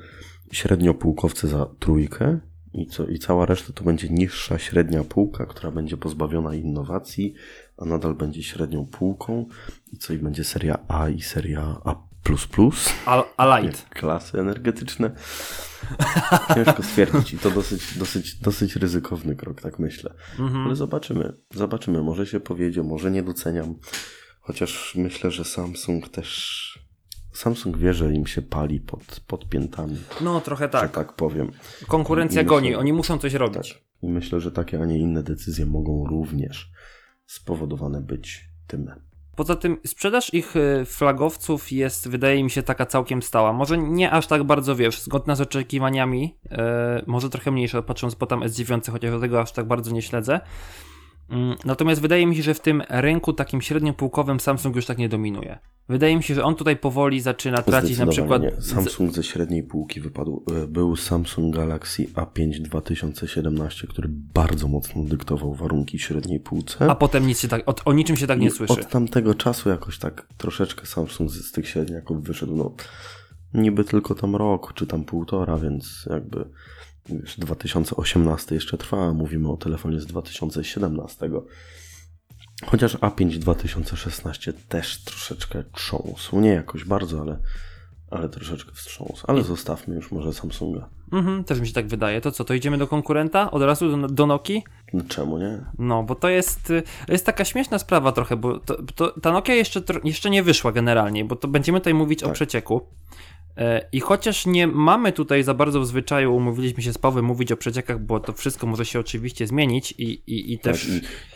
[0.51, 2.39] średnio półkowce za trójkę
[2.73, 7.33] i, co, i cała reszta to będzie niższa średnia półka, która będzie pozbawiona innowacji,
[7.77, 9.45] a nadal będzie średnią półką
[9.93, 11.95] i co i będzie seria A i seria A++.
[13.05, 13.89] a, a light.
[13.99, 15.11] Klasy energetyczne.
[16.55, 20.13] Ciężko stwierdzić i to dosyć, dosyć, dosyć ryzykowny krok, tak myślę.
[20.65, 21.33] Ale zobaczymy.
[21.53, 22.03] Zobaczymy.
[22.03, 23.75] Może się powiedzie, może nie doceniam.
[24.41, 26.87] Chociaż myślę, że Samsung też.
[27.33, 30.91] Samsung wie, że im się pali pod, pod piętami, No trochę tak.
[30.91, 31.51] tak powiem.
[31.87, 33.83] Konkurencja myślę- goni, oni muszą coś robić.
[34.01, 36.71] I myślę, że takie, a nie inne decyzje mogą również
[37.27, 38.91] spowodowane być tym.
[39.35, 43.53] Poza tym sprzedaż ich y, flagowców jest, wydaje mi się, taka całkiem stała.
[43.53, 48.25] Może nie aż tak bardzo, wiesz, zgodna z oczekiwaniami, e, może trochę mniejsza, patrząc po
[48.25, 50.39] tam S9, chociaż tego aż tak bardzo nie śledzę.
[51.29, 55.09] Mm, Natomiast wydaje mi się, że w tym rynku takim średniopółkowym Samsung już tak nie
[55.09, 55.59] dominuje.
[55.89, 58.41] Wydaje mi się, że on tutaj powoli zaczyna tracić na przykład...
[58.41, 58.61] Nie.
[58.61, 60.43] Samsung ze średniej półki wypadł.
[60.63, 66.91] E, Był Samsung Galaxy A5 2017, który bardzo mocno dyktował warunki średniej półce.
[66.91, 68.73] A potem nic się tak, o, o niczym się tak nie I słyszy.
[68.73, 72.55] Od tamtego czasu jakoś tak troszeczkę Samsung z, z tych średniaków wyszedł.
[72.55, 72.73] No,
[73.53, 76.45] niby tylko tam rok, czy tam półtora, więc jakby
[77.09, 81.29] wiesz, 2018 jeszcze trwa, mówimy o telefonie z 2017.
[82.65, 86.39] Chociaż A5 2016 też troszeczkę trząsł.
[86.39, 87.37] Nie jakoś bardzo, ale,
[88.11, 89.25] ale troszeczkę wstrząsł.
[89.27, 90.89] Ale zostawmy już może Samsunga.
[91.11, 92.21] Mhm, też mi się tak wydaje.
[92.21, 93.51] To co, to idziemy do konkurenta?
[93.51, 94.63] Od razu do, do Nokii?
[94.93, 95.65] No czemu nie?
[95.79, 96.73] No, bo to jest,
[97.07, 101.25] jest taka śmieszna sprawa trochę, bo to, to, ta Nokia jeszcze, jeszcze nie wyszła generalnie,
[101.25, 102.35] bo to będziemy tutaj mówić o Tak.
[102.35, 102.81] przecieku.
[103.57, 107.51] E, I chociaż nie mamy tutaj za bardzo w zwyczaju, umówiliśmy się z Pawłem mówić
[107.51, 110.81] o przeciekach, bo to wszystko może się oczywiście zmienić i, i, i też...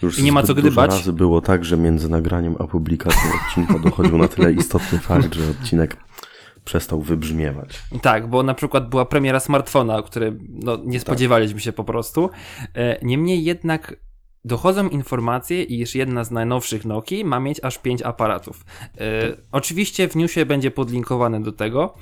[0.01, 0.91] Tak, i i nie ma co gdybać.
[0.91, 5.49] razy było tak, że między nagraniem a publikacją odcinka dochodził na tyle istotny fakt, że
[5.51, 5.97] odcinek
[6.65, 7.79] przestał wybrzmiewać.
[8.01, 11.01] Tak, bo na przykład była premiera smartfona, o której no, nie Tak.
[11.01, 12.29] spodziewaliśmy się po prostu.
[12.75, 13.95] E, Niemniej jednak
[14.45, 18.65] dochodzą informacje, iż jedna z najnowszych Nokii ma mieć aż 5 aparatów.
[18.97, 21.93] E, Oczywiście w newsie będzie podlinkowane do tego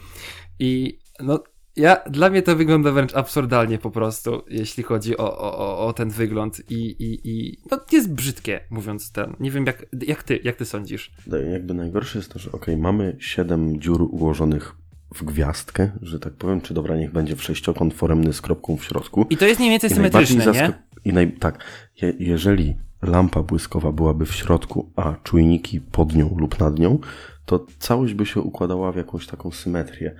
[0.60, 1.44] i no
[1.76, 6.10] ja, dla mnie to wygląda wręcz absurdalnie po prostu, jeśli chodzi o, o, o- ten
[6.10, 9.36] wygląd i, i, i no, jest brzydkie, mówiąc ten.
[9.40, 11.12] Nie wiem jak, jak ty, jak ty sądzisz?
[11.52, 14.76] Jakby najgorsze jest to, że okej, mamy 7 dziur ułożonych
[15.16, 18.84] w gwiazdkę, że tak powiem, czy dobra, niech będzie w sześciokąt foremny z kropką w
[18.84, 19.26] środku.
[19.30, 20.74] I to jest mniej więcej I symetryczne, nie?
[21.06, 21.32] I naj...
[21.32, 21.64] Tak,
[22.02, 27.00] je, jeżeli lampa błyskowa byłaby w środku, a czujniki pod nią lub nad nią,
[27.46, 30.16] to całość by się układała w jakąś taką symetrię.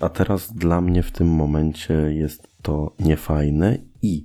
[0.00, 4.24] A teraz dla mnie w tym momencie jest to niefajne i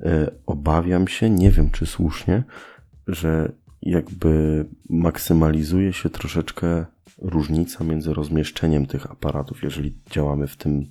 [0.00, 2.42] e, obawiam się, nie wiem czy słusznie,
[3.06, 6.86] że jakby maksymalizuje się troszeczkę
[7.18, 10.86] różnica między rozmieszczeniem tych aparatów, jeżeli działamy w tym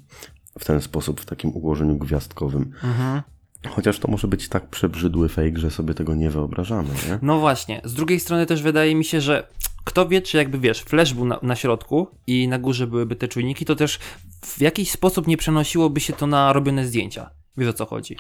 [0.60, 2.72] w ten sposób, w takim ułożeniu gwiazdkowym.
[2.84, 3.22] Mhm.
[3.68, 7.20] Chociaż to może być tak przebrzydły fake, że sobie tego nie wyobrażamy, nie?
[7.22, 7.82] No właśnie.
[7.84, 9.48] Z drugiej strony też wydaje mi się, że
[9.84, 13.28] kto wie, czy jakby wiesz, flash był na, na środku i na górze byłyby te
[13.28, 14.00] czujniki, to też
[14.42, 17.30] w jakiś sposób nie przenosiłoby się to na robione zdjęcia.
[17.58, 18.18] Wiesz o co chodzi?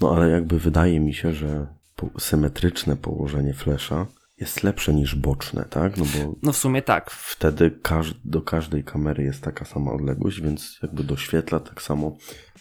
[0.00, 1.66] No ale jakby wydaje mi się, że
[2.18, 4.06] symetryczne położenie flesza
[4.40, 5.96] jest lepsze niż boczne, tak?
[5.96, 7.10] No bo No w sumie tak.
[7.10, 12.16] wtedy każ do każdej kamery jest taka sama odległość, więc jakby doświetla tak samo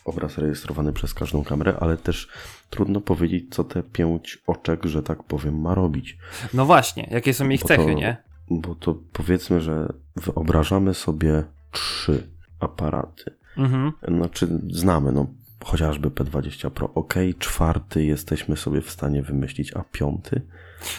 [0.06, 2.28] obraz rejestrowany przez każdą kamerę, ale też
[2.70, 6.18] trudno powiedzieć, co te pięć oczek, że tak powiem, ma robić.
[6.54, 8.18] No właśnie, jakie są ich Bo cechy, to- nie?
[8.52, 12.28] Bo to powiedzmy, że wyobrażamy sobie trzy
[12.60, 13.36] aparaty.
[13.58, 13.92] Mhm.
[14.08, 15.28] Znaczy, znamy, no
[15.64, 16.94] chociażby P20 Pro.
[16.94, 20.42] Ok, czwarty jesteśmy sobie w stanie wymyślić, a piąty?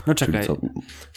[0.07, 0.47] No Czyli czekaj.
[0.47, 0.57] co?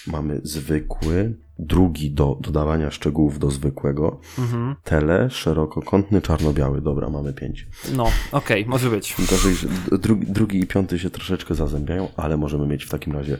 [0.07, 4.75] Mamy zwykły, drugi do dodawania szczegółów do zwykłego, Mhm.
[4.83, 6.81] tele, szerokokątny, czarno-biały.
[6.81, 7.67] Dobra, mamy pięć.
[7.95, 9.15] No, okej, może być.
[9.29, 13.37] Gorzej, że drugi, drugi i piąty się troszeczkę zazębiają, ale możemy mieć w takim razie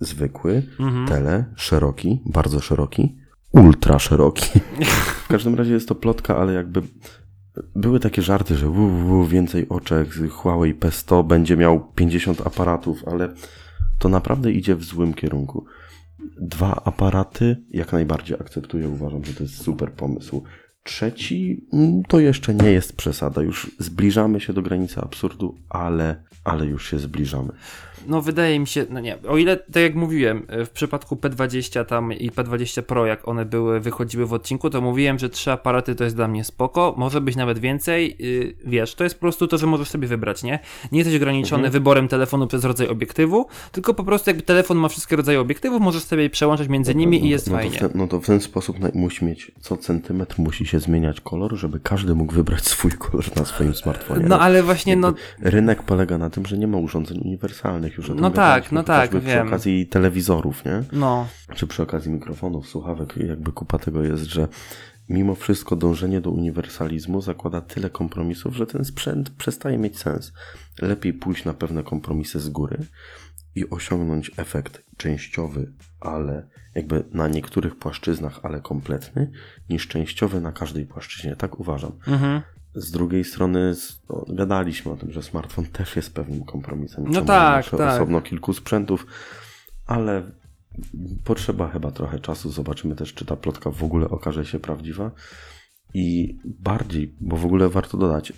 [0.00, 1.08] zwykły, Mhm.
[1.08, 3.16] tele, szeroki, bardzo szeroki,
[3.52, 4.60] ultra szeroki.
[5.24, 6.82] W każdym razie jest to plotka, ale jakby
[7.76, 13.34] były takie żarty, że wu, więcej oczek Huawei P100 będzie miał 50 aparatów, ale
[13.98, 15.64] to naprawdę idzie w złym kierunku.
[16.40, 20.42] Dwa aparaty jak najbardziej akceptuję, uważam, że to jest super pomysł.
[20.82, 26.66] Trzeci mm, to jeszcze nie jest przesada, już zbliżamy się do granicy absurdu, ale, ale
[26.66, 27.52] już się zbliżamy.
[28.08, 32.12] No wydaje mi się, no nie, o ile, tak jak mówiłem, w przypadku P20 tam
[32.12, 36.04] i P20 Pro, jak one były, wychodziły w odcinku, to mówiłem, że trzy aparaty to
[36.04, 39.58] jest dla mnie spoko, może być nawet więcej, yy, wiesz, to jest po prostu to,
[39.58, 40.58] że możesz sobie wybrać, nie?
[40.92, 41.72] Nie jesteś ograniczony Mhm.
[41.72, 46.02] wyborem telefonu przez rodzaj obiektywu, tylko po prostu jakby telefon ma wszystkie rodzaje obiektywów, możesz
[46.02, 47.78] sobie przełączać między nimi i jest no, fajnie.
[47.78, 51.80] To no to w ten sposób musi mieć co centymetr musi się zmieniać kolor, żeby
[51.80, 54.24] każdy mógł wybrać swój kolor na swoim smartfonie.
[54.28, 58.12] No ale właśnie, no, Rynek polega na tym, że nie ma urządzeń uniwersalnych już o
[58.12, 59.22] tym No tak, no tak, wiem.
[59.22, 60.82] Przy okazji telewizorów, nie?
[60.92, 64.48] no, Czy przy okazji mikrofonów, słuchawek, jakby kupa tego jest, że
[65.08, 70.32] mimo wszystko dążenie do uniwersalizmu zakłada tyle kompromisów, że ten sprzęt przestaje mieć sens.
[70.82, 72.78] Lepiej pójść na pewne kompromisy z góry
[73.54, 79.30] i osiągnąć efekt częściowy, ale jakby na niektórych płaszczyznach, ale kompletny,
[79.70, 81.36] niż częściowy na każdej płaszczyźnie.
[81.36, 81.92] Tak uważam.
[82.06, 82.42] mhm.
[82.78, 83.74] Z drugiej strony
[84.08, 87.04] no, gadaliśmy o tym, że smartfon też jest pewnym kompromisem.
[87.08, 87.94] No tak, tak.
[87.94, 89.06] Osobno kilku sprzętów,
[89.86, 90.22] ale
[91.24, 92.50] potrzeba chyba trochę czasu.
[92.50, 95.10] Zobaczymy też, czy ta plotka w ogóle okaże się prawdziwa.
[95.94, 98.32] I bardziej, bo w ogóle warto dodać,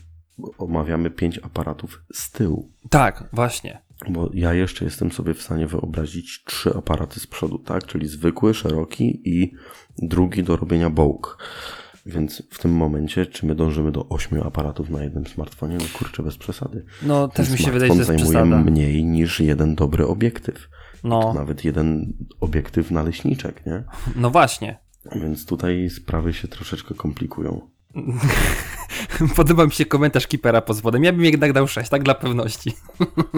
[0.58, 2.72] omawiamy pięć aparatów z tyłu.
[2.90, 3.82] tak, właśnie.
[4.08, 7.86] Bo ja jeszcze jestem sobie w stanie wyobrazić trzy aparaty z przodu, tak?
[7.86, 9.52] Czyli zwykły, szeroki i
[9.98, 11.38] drugi do robienia bołk.
[12.06, 15.76] Więc w tym momencie, czy my dążymy do ośmiu aparatów na jednym smartfonie?
[15.78, 16.84] No kurczę, bez przesady.
[17.02, 18.56] No, też Ten mi się wydaje, że to zajmuje przesada.
[18.58, 20.68] mniej niż jeden dobry obiektyw.
[21.04, 23.84] No, Nawet jeden obiektyw naleśniczek, nie?
[24.16, 24.78] no właśnie.
[25.16, 27.60] Więc tutaj sprawy się troszeczkę komplikują.
[29.36, 31.04] Podoba mi się komentarz Kipera pod spodem.
[31.04, 32.72] Ja bym jednak dał 6, tak dla pewności.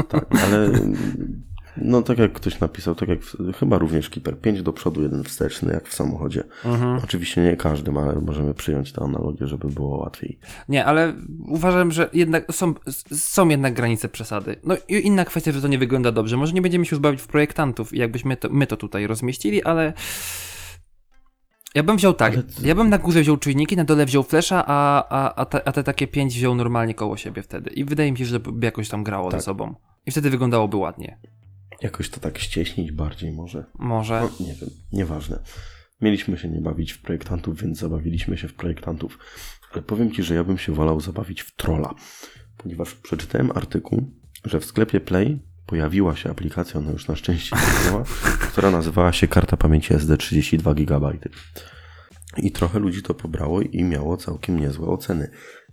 [0.08, 0.68] Tak, ale
[1.76, 3.18] no tak jak ktoś napisał, tak jak
[3.58, 6.44] chyba również Keeper, 5 do przodu, jeden wsteczny, jak w samochodzie.
[6.64, 7.00] Mhm.
[7.04, 10.38] Oczywiście nie każdym, ale możemy przyjąć tę analogię, żeby było łatwiej.
[10.68, 11.14] Nie, ale
[11.48, 12.74] uważam, że jednak są,
[13.12, 14.56] są jednak granice przesady.
[14.64, 16.36] No i inna kwestia, że to nie wygląda dobrze.
[16.36, 19.62] Może nie będziemy się już bawić w projektantów i jakbyśmy to, my to tutaj rozmieścili,
[19.62, 19.92] ale
[21.74, 22.34] ja bym wziął tak.
[22.62, 25.72] Ja bym na górze wziął czujniki, na dole wziął flesza, a, a, a, te, a
[25.72, 27.70] te takie pięć wziął normalnie koło siebie wtedy.
[27.70, 29.40] I wydaje mi się, że by jakoś tam grało Tak.
[29.40, 29.74] ze sobą.
[30.06, 31.18] I wtedy wyglądałoby ładnie.
[31.82, 33.64] Jakoś to tak ścieśnić bardziej może.
[33.78, 34.20] Może.
[34.20, 35.42] No, nie wiem, nieważne.
[36.00, 39.18] Mieliśmy się nie bawić w projektantów, więc zabawiliśmy się w projektantów.
[39.72, 41.94] Ale powiem Ci, że ja bym się wolał zabawić w trolla.
[42.56, 44.12] Ponieważ przeczytałem artykuł,
[44.44, 48.04] że w sklepie Play pojawiła się aplikacja, ona już na szczęście istniała,
[48.50, 51.12] która nazywała się karta pamięci SD 32 GB.
[52.36, 55.30] I trochę ludzi to pobrało i miało całkiem niezłe oceny.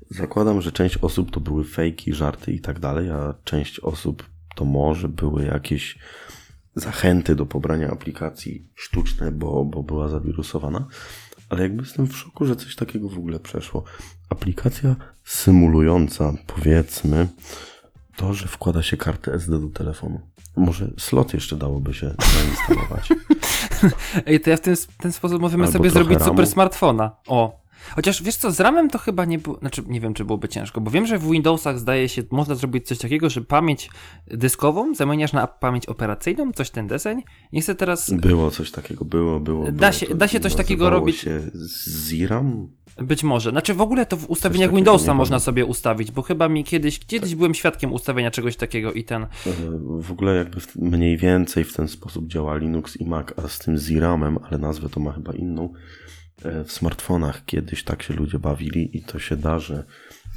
[0.10, 4.66] Zakładam, że część osób to były fejki, żarty i tak dalej, a część osób to
[4.66, 5.98] może były jakieś
[6.76, 10.88] zachęty do pobrania aplikacji sztuczne, bo, bo była zawirusowana.
[11.50, 13.84] Ale jakby jestem w szoku, że coś takiego w ogóle przeszło.
[14.30, 17.28] Aplikacja symulująca, powiedzmy,
[18.16, 20.22] to, że wkłada się kartę SD do telefonu.
[20.56, 23.10] Może slot jeszcze dałoby się zainstalować.
[24.28, 26.32] Ej, to ja w ten, ten sposób możemy Albo sobie zrobić ramu.
[26.32, 27.12] super smartfona.
[27.28, 27.60] O.
[27.96, 30.82] Chociaż wiesz co, z ramem to chyba nie było, znaczy nie wiem, czy byłoby ciężko,
[30.82, 33.90] bo wiem, że w Windowsach zdaje się, można zrobić coś takiego, że pamięć
[34.28, 37.24] dyskową zamieniasz na pamięć operacyjną, coś ten deseń.
[37.54, 39.72] Nie chcę teraz, Było coś takiego, było, było.
[39.72, 41.18] Da się- To da się coś takiego robić.
[41.18, 41.42] się
[42.08, 42.68] Ziram?
[42.98, 46.64] być może, znaczy w ogóle to w ustawieniach Windowsa można sobie ustawić, bo chyba mi
[46.64, 49.28] kiedyś, kiedyś byłem świadkiem ustawienia czegoś takiego i ten, E,
[50.00, 53.78] W ogóle jakby mniej więcej w ten sposób działa Linux i Mac, a z tym
[53.78, 55.74] ZRAMem, ale nazwę to ma chyba inną,
[56.66, 59.84] w smartfonach kiedyś tak się ludzie bawili i to się da, że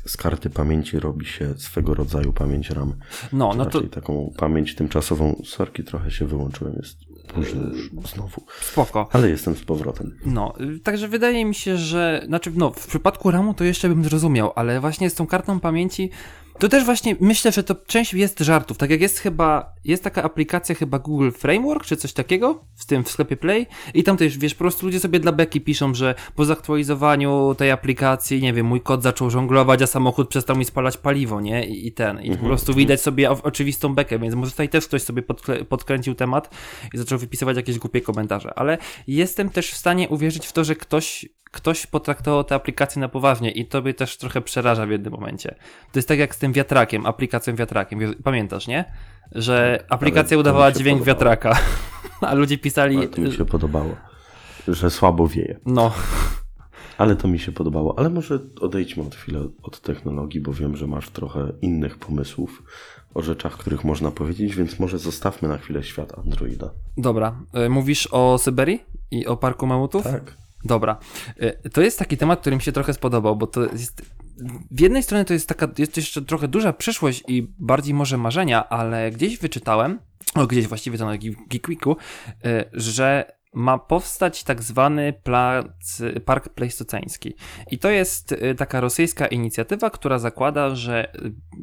[0.07, 2.95] z karty pamięci robi się swego rodzaju pamięć RAM.
[3.33, 5.43] no, no to taką pamięć tymczasową.
[5.45, 6.97] Sorki, trochę się wyłączyłem, jest
[7.35, 8.43] późno już znowu.
[8.61, 9.09] spoko.
[9.13, 10.19] Ale jestem z powrotem.
[10.27, 14.05] No, y, także wydaje mi się, że, znaczy, no, w przypadku RAMu to jeszcze bym
[14.05, 16.11] zrozumiał, ale właśnie z tą kartą pamięci,
[16.59, 18.79] to też właśnie myślę, że to część jest żartów.
[18.79, 23.05] Tak jak jest chyba, jest taka aplikacja chyba Google Framework, czy coś takiego, w tym
[23.05, 26.15] w sklepie Play, i tam też, wiesz, po prostu ludzie sobie dla beki piszą, że
[26.35, 30.97] po zaktualizowaniu tej aplikacji, nie wiem, mój kod zaczął żonglować, a samochód przestał mi spalać
[30.97, 31.67] paliwo, nie?
[31.67, 35.03] I, i ten, i po prostu widać sobie oczywistą bekę, więc może tutaj też ktoś
[35.03, 36.51] sobie podkle- podkręcił temat
[36.95, 40.77] i zaczął wypisywać jakieś głupie komentarze, ale jestem też w stanie uwierzyć w to, że
[40.77, 45.13] ktoś, ktoś potraktował tę aplikację na poważnie i to mnie też trochę przeraża w jednym
[45.13, 45.55] momencie.
[45.93, 48.15] To jest tak jak z tym wiatrakiem, aplikacją wiatrakiem.
[48.25, 48.85] Pamiętasz, nie?
[49.33, 51.07] Że aplikacja to mi udawała dźwięk podobało.
[51.31, 51.59] wiatraka,
[52.29, 53.97] a ludzie pisali, Ale to mi się podobało.
[54.69, 55.61] że słabo wieje.
[55.67, 55.93] No,
[56.99, 57.99] Ale to mi się podobało.
[57.99, 62.63] Ale może odejdźmy od chwilę od technologii, bo wiem, że masz trochę innych pomysłów
[63.15, 66.71] o rzeczach, których można powiedzieć, więc może zostawmy na chwilę świat Androida.
[66.97, 67.35] dobra.
[67.53, 70.05] E, Mówisz o Syberii i o parku mamutów?
[70.05, 70.37] Tak.
[70.65, 70.99] Dobra.
[71.41, 74.03] E, To jest taki temat, który mi się trochę spodobał, bo to jest.
[74.71, 78.69] W jednej stronie to jest taka, jest jeszcze trochę duża przyszłość i bardziej może marzenia,
[78.69, 79.99] ale gdzieś wyczytałem,
[80.35, 81.19] o gdzieś właściwie to na
[81.49, 81.97] Geekweeku,
[82.45, 87.35] e, że ma powstać tak zwany plac, park plejstoceński.
[87.71, 91.19] I to jest e, taka rosyjska inicjatywa, która zakłada, że e,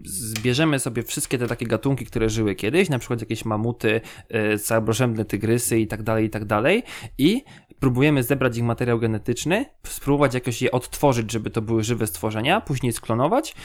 [0.05, 5.25] zbierzemy sobie wszystkie te takie gatunki, które żyły kiedyś, na przykład jakieś mamuty, e, cabrożębne
[5.25, 6.83] tygrysy i tak dalej, i tak dalej,
[7.17, 7.43] i
[7.79, 12.93] próbujemy zebrać ich materiał genetyczny, spróbować jakoś je odtworzyć, żeby to były żywe stworzenia, później
[12.93, 13.55] sklonować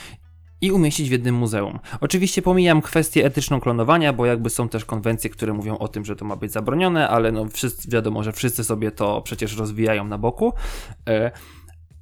[0.61, 1.79] i umieścić w jednym muzeum.
[2.01, 6.15] Oczywiście pomijam kwestię etyczną klonowania, bo jakby są też konwencje, które mówią o tym, że
[6.15, 10.17] to ma być zabronione, ale no wszyscy, wiadomo, że wszyscy sobie to przecież rozwijają na
[10.17, 10.53] boku.
[11.09, 11.31] E,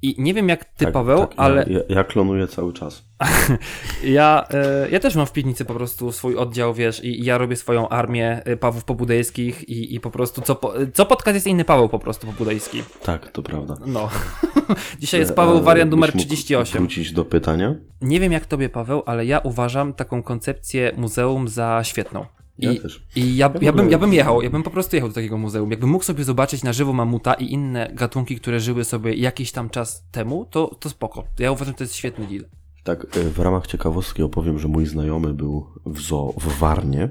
[0.04, 3.04] I nie wiem jak ty, tak, Paweł, tak, ale Ja, ja, klonuję cały czas.
[4.04, 7.38] ja, e, ja też mam w piwnicy po prostu swój oddział, wiesz, i, i ja
[7.38, 11.46] robię swoją armię e, Pawłów Pobudejskich i, i po prostu co, po, co podcast jest
[11.46, 12.82] inny Paweł po prostu Pobudejski.
[13.02, 13.76] Tak, to prawda.
[13.86, 14.08] No.
[15.00, 16.78] Dzisiaj jest Paweł E, wariant numer byś mógł 38.
[16.78, 17.74] Wrócić do pytania.
[18.00, 22.26] Nie wiem jak tobie, Paweł, ale ja uważam taką koncepcję muzeum za świetną.
[22.58, 23.02] Ja I, też.
[23.16, 25.38] I ja, Ja ja, bym, ja bym jechał, ja bym po prostu jechał do takiego
[25.38, 25.70] muzeum.
[25.70, 29.70] Jakbym mógł sobie zobaczyć na żywo mamuta i inne gatunki, które żyły sobie jakiś tam
[29.70, 31.24] czas temu, to, to spoko.
[31.38, 32.44] Ja uważam, że to jest świetny deal.
[32.84, 37.08] Tak, e, w ramach ciekawostki opowiem, że mój znajomy był w zoo w Warnie,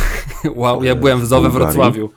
[0.56, 1.74] Wow, ja byłem w zoo we Bułgarii.
[1.74, 2.10] Wrocławiu.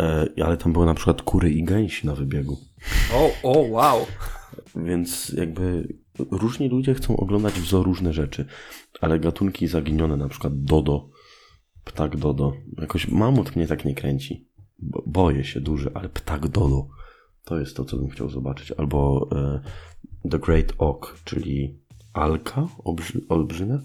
[0.00, 2.58] e, ale tam były na przykład kury i gęsi na wybiegu.
[3.14, 4.06] O, o, wow.
[4.76, 5.88] Więc jakby
[6.30, 8.46] różni ludzie chcą oglądać w zoo różne rzeczy,
[9.00, 11.08] ale gatunki zaginione, na przykład dodo,
[11.84, 14.48] ptak dodo, jakoś mamut mnie tak nie kręci.
[14.78, 16.88] Bo, boję się duży, ale ptak dodo,
[17.44, 18.72] to jest to, co bym chciał zobaczyć.
[18.72, 19.60] Albo e,
[20.30, 21.78] The Great Oak, czyli
[22.12, 23.20] alka obrzy?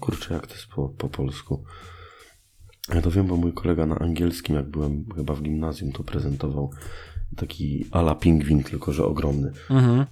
[0.00, 1.64] Kurczę, jak to jest po, po polsku?
[2.94, 6.70] Ja to wiem, bo mój kolega na angielskim, jak byłem chyba w gimnazjum, to prezentował
[7.36, 9.52] taki ala pingwin, tylko że ogromny.
[9.70, 10.06] Mhm.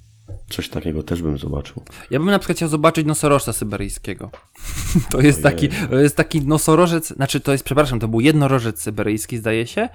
[0.51, 1.83] Coś takiego też bym zobaczył.
[2.11, 4.31] Ja bym na przykład chciał zobaczyć nosorożca syberyjskiego.
[5.11, 9.39] To jest taki, to jest taki nosorożec, znaczy to jest, przepraszam, to był jednorożec syberyjski,
[9.39, 9.89] zdaje się.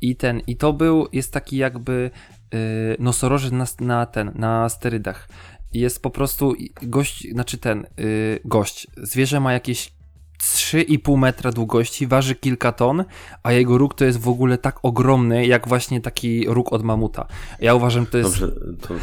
[0.00, 2.10] I ten, i to był, jest taki jakby
[2.52, 2.58] yy,
[2.98, 5.28] nosorożec na, na ten, na sterydach.
[5.72, 8.86] Jest po prostu gość, znaczy ten, yy, gość.
[8.96, 9.95] Zwierzę ma jakieś
[10.42, 13.04] 3,5 metra długości, waży kilka ton,
[13.42, 17.26] a jego róg to jest w ogóle tak ogromny, jak właśnie taki róg od mamuta.
[17.60, 18.40] Ja uważam, że to jest.
[18.40, 18.94] Dobrze, to,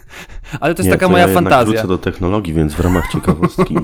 [0.60, 1.72] ale to jest nie, taka to moja ja fantazja.
[1.72, 3.76] wrócę do technologii, więc w ramach ciekawostki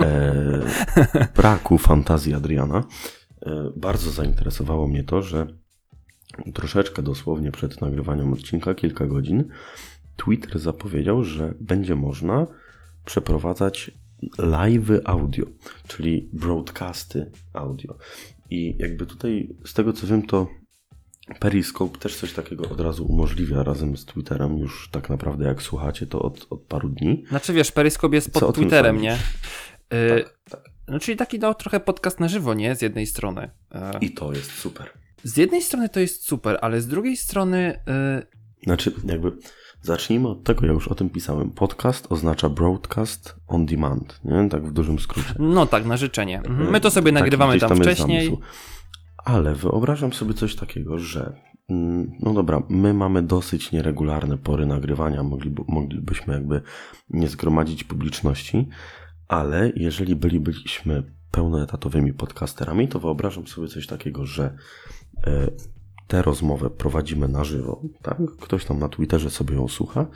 [0.00, 2.84] e, braku fantazji Adriana
[3.46, 5.46] e, bardzo zainteresowało mnie to, że
[6.54, 9.44] troszeczkę dosłownie przed nagrywaniem odcinka, kilka godzin,
[10.16, 12.46] Twitter zapowiedział, że będzie można
[13.04, 13.90] przeprowadzać
[14.38, 15.46] live audio,
[15.88, 17.96] czyli broadcasty audio.
[18.50, 20.48] I jakby tutaj, z tego co wiem, to
[21.38, 26.06] Periscope też coś takiego od razu umożliwia razem z Twitterem, już tak naprawdę jak słuchacie
[26.06, 27.24] to od, od paru dni.
[27.28, 29.14] Znaczy wiesz, Periscope jest pod Twitterem, nie?
[29.14, 30.70] Y, Tak, tak.
[30.88, 32.76] No czyli taki no, trochę podcast na żywo, nie?
[32.76, 33.50] Z jednej strony.
[33.72, 34.90] E, I to jest super.
[35.24, 37.80] Z jednej strony to jest super, ale z drugiej strony
[38.20, 39.32] y, Znaczy, jakby
[39.82, 41.50] zacznijmy od tego, ja już o tym pisałem.
[41.50, 44.48] Podcast oznacza broadcast on demand, nie?
[44.48, 45.34] Tak w dużym skrócie.
[45.38, 46.38] no tak, na życzenie.
[46.38, 46.70] Mhm.
[46.70, 48.38] My to sobie Taki nagrywamy tam, jest wcześniej.
[49.24, 51.36] Ale wyobrażam sobie coś takiego, że
[51.70, 56.62] mm, no dobra, my mamy dosyć nieregularne pory nagrywania, mogliby, moglibyśmy jakby
[57.10, 58.68] nie zgromadzić publiczności,
[59.28, 64.56] ale jeżeli bylibyśmy pełnoetatowymi podcasterami, to wyobrażam sobie coś takiego, że
[65.26, 65.50] e,
[66.10, 68.18] tę rozmowę prowadzimy na żywo, tak?
[68.40, 70.06] Ktoś tam na Twitterze sobie ją słucha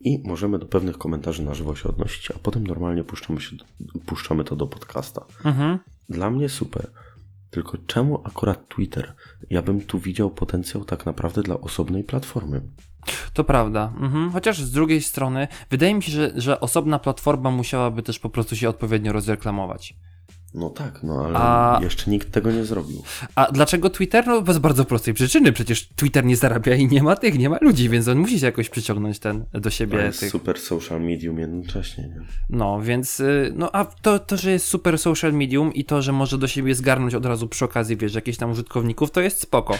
[0.00, 3.56] i możemy do pewnych komentarzy na żywo się odnosić, a potem normalnie puszczamy, się,
[4.06, 5.24] puszczamy to do podcasta.
[5.44, 5.78] Mhm.
[6.08, 6.90] Dla mnie super.
[7.50, 9.14] Tylko czemu akurat Twitter?
[9.50, 12.62] Ja bym tu widział potencjał tak naprawdę dla osobnej platformy.
[13.34, 13.92] To prawda.
[14.00, 14.30] Mhm.
[14.30, 18.56] Chociaż z drugiej strony, wydaje mi się, że, że osobna platforma musiałaby też po prostu
[18.56, 19.94] się odpowiednio rozreklamować.
[20.54, 23.02] No tak, no ale A- jeszcze nikt tego nie zrobił.
[23.34, 24.26] A dlaczego Twitter?
[24.26, 25.52] No bez bardzo prostej przyczyny.
[25.52, 28.46] Przecież Twitter nie zarabia i nie ma tych, nie ma ludzi, więc on musi się
[28.46, 29.98] jakoś przyciągnąć ten do To siebie.
[29.98, 30.30] jest Tych.
[30.30, 32.20] super social medium jednocześnie, nie?
[32.50, 36.12] No, więc, y, no a to, to, że jest super social medium i to, że
[36.12, 39.78] może do siebie zgarnąć od razu przy okazji, wiesz, jakichś tam użytkowników, to jest spoko.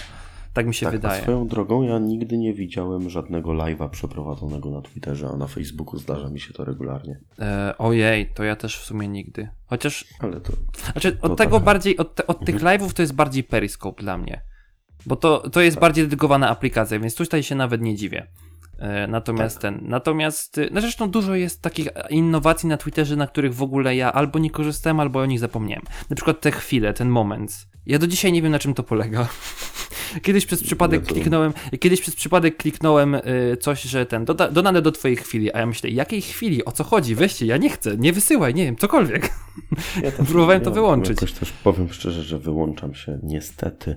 [0.52, 1.22] Tak mi się Tak, a wydaje.
[1.22, 6.28] swoją drogą ja nigdy nie widziałem żadnego live'a przeprowadzonego na Twitterze, a na Facebooku zdarza
[6.30, 7.20] mi się to regularnie.
[7.38, 9.48] E, ojej, to ja też w sumie nigdy.
[9.66, 10.52] Chociaż, Ale to
[10.92, 11.64] znaczy, od To tego trochę.
[11.64, 12.78] bardziej, od, te, od tych Mhm.
[12.80, 14.42] live'ów to jest bardziej Periscope dla mnie.
[15.06, 18.26] Bo to, to jest bardziej dedykowana aplikacja, więc tutaj się nawet nie dziwię.
[18.78, 19.62] E, Natomiast Tak.
[19.62, 23.96] ten, natomiast, y, no zresztą dużo jest takich innowacji na Twitterze, na których w ogóle
[23.96, 25.84] ja albo nie korzystałem, albo o nich zapomniałem.
[26.10, 27.66] Na przykład te chwile, ten moment.
[27.86, 29.28] Ja do dzisiaj nie wiem, na czym to polega.
[30.22, 33.20] Kiedyś przez przypadek to- kliknąłem, kiedyś przez przypadek kliknąłem y,
[33.60, 36.84] coś, że ten, doda, dodane do twojej chwili, a ja myślę, jakiej chwili, o co
[36.84, 39.30] chodzi, weźcie, ja nie chcę, nie wysyłaj, nie wiem, cokolwiek.
[40.02, 41.16] Ja Próbowałem to wyłączyć.
[41.16, 43.96] Jakoś też powiem szczerze, że wyłączam się niestety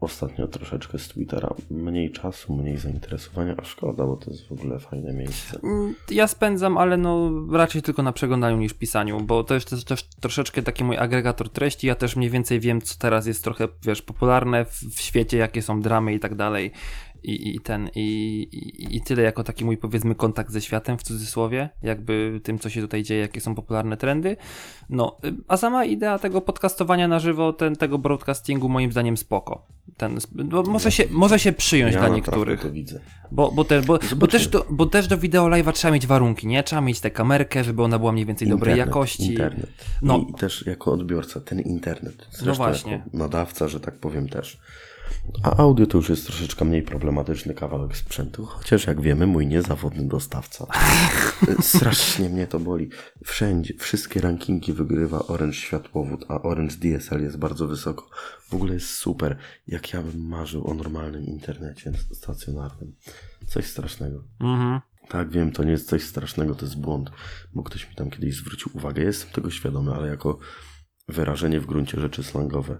[0.00, 1.54] ostatnio troszeczkę z Twittera.
[1.70, 5.58] Mniej czasu, mniej zainteresowania, a szkoda, bo to jest w ogóle fajne miejsce.
[5.64, 9.84] Mm, Ja spędzam, ale no raczej tylko na przeglądaniu niż pisaniu, bo to jest też,
[9.84, 11.86] też troszeczkę taki mój agregator treści.
[11.86, 15.62] Ja też mniej więcej wiem, co teraz jest trochę, wiesz, popularne w, w świecie, jakie
[15.62, 16.72] są dramy i tak dalej.
[17.22, 18.02] I, i ten, i,
[18.52, 22.70] i, i tyle jako taki mój powiedzmy kontakt ze światem w cudzysłowie, jakby tym, co
[22.70, 24.36] się tutaj dzieje, jakie są popularne trendy.
[24.90, 29.66] No, a sama idea tego podcastowania na żywo, ten, tego broadcastingu moim zdaniem spoko.
[29.96, 30.18] Ten,
[30.66, 32.60] może, się, może się przyjąć ja dla niektórych.
[32.60, 33.00] to widzę.
[33.30, 36.46] Bo, bo, te, bo, bo, też do, bo też do wideo live'a trzeba mieć warunki,
[36.46, 36.62] nie?
[36.62, 39.30] Trzeba mieć tę kamerkę, żeby ona była mniej więcej dobrej Internet, jakości.
[39.30, 39.70] Internet.
[40.02, 40.26] No.
[40.30, 42.26] I też jako odbiorca, ten internet.
[42.30, 42.92] Zresztą No właśnie.
[42.92, 44.58] Jako nadawca, że tak powiem też.
[45.42, 50.08] A audio to już jest troszeczkę mniej problematyczny kawałek sprzętu, chociaż jak wiemy, mój niezawodny
[50.08, 50.66] dostawca.
[51.60, 52.90] Strasznie mnie to boli.
[53.24, 58.08] Wszędzie, wszystkie rankingi wygrywa Orange Światłowód, a Orange DSL jest bardzo wysoko.
[58.48, 59.38] W ogóle jest super.
[59.66, 62.94] Jak ja bym marzył o normalnym internecie stacjonarnym.
[63.46, 64.24] Coś strasznego.
[64.40, 64.80] Mhm.
[65.08, 67.10] Tak, wiem, to nie jest coś strasznego, to jest błąd,
[67.54, 69.02] bo ktoś mi tam kiedyś zwrócił uwagę.
[69.02, 70.38] Jestem tego świadomy, ale jako
[71.08, 72.78] wyrażenie w gruncie rzeczy slangowe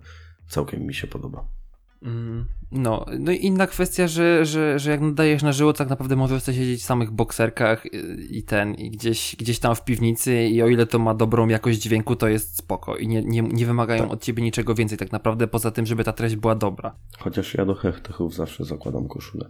[0.48, 1.57] całkiem mi się podoba.
[2.02, 6.16] Mm, No, no i inna kwestia, że, że, że jak nadajesz na żywo, tak naprawdę
[6.16, 7.84] możesz sobie siedzieć w samych bokserkach
[8.30, 11.78] i ten, i gdzieś, gdzieś tam w piwnicy i o ile to ma dobrą jakość
[11.78, 14.12] dźwięku, to jest spoko i nie, nie, nie wymagają Tak.
[14.12, 16.94] od ciebie niczego więcej tak naprawdę, poza tym, żeby ta treść była dobra.
[17.18, 19.48] Chociaż ja do hechtechów zawsze zakładam koszulę.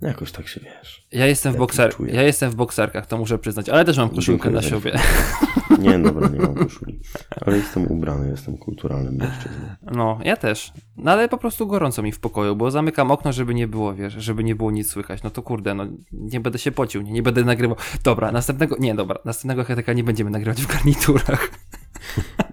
[0.00, 1.06] Jakoś tak się wiesz.
[1.12, 4.10] Ja jestem w Lepiej bokser, ja jestem w bokserkach, to muszę przyznać, ale też mam
[4.10, 4.98] koszulkę na sobie.
[5.78, 7.00] Nie, dobra, nie mam koszuli.
[7.40, 9.68] Ale jestem ubrany, jestem kulturalnym mężczyzną.
[9.82, 10.72] No, ja też.
[10.96, 14.12] No ale po prostu gorąco mi w pokoju, bo zamykam okno, żeby nie było, wiesz,
[14.12, 15.22] żeby nie było nic słychać.
[15.22, 17.76] No to kurde, no nie będę się pocił, nie, nie będę nagrywał.
[18.04, 21.50] Dobra, następnego, nie, dobra, następnego heteka nie będziemy nagrywać w garniturach.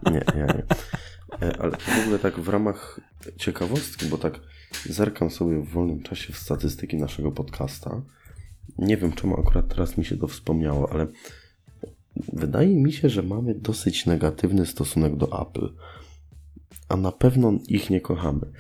[0.05, 0.63] Nie, nie.
[1.41, 2.99] E, Ale w ogóle tak w ramach
[3.37, 4.39] ciekawostki, bo tak
[4.85, 8.01] zerkam sobie w wolnym czasie w statystyki naszego podcasta.
[8.77, 11.07] Nie wiem, czemu akurat teraz mi się to wspomniało, ale
[12.33, 15.73] wydaje mi się, że mamy dosyć negatywny stosunek do Apple.
[16.89, 18.51] A na pewno ich nie kochamy.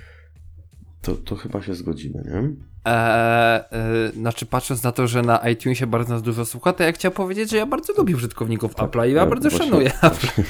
[1.01, 2.67] To, to chyba się zgodzimy, nie?
[2.85, 6.91] Eee, e, znaczy patrząc na to, że na iTunesie bardzo nas dużo słucha, to ja
[6.91, 10.43] chciałem powiedzieć, że ja bardzo lubię użytkowników Apple'a i ja bardzo właśnie- szanuję Apple.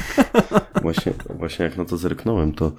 [0.82, 2.72] Właśnie, właśnie jak na to zerknąłem, to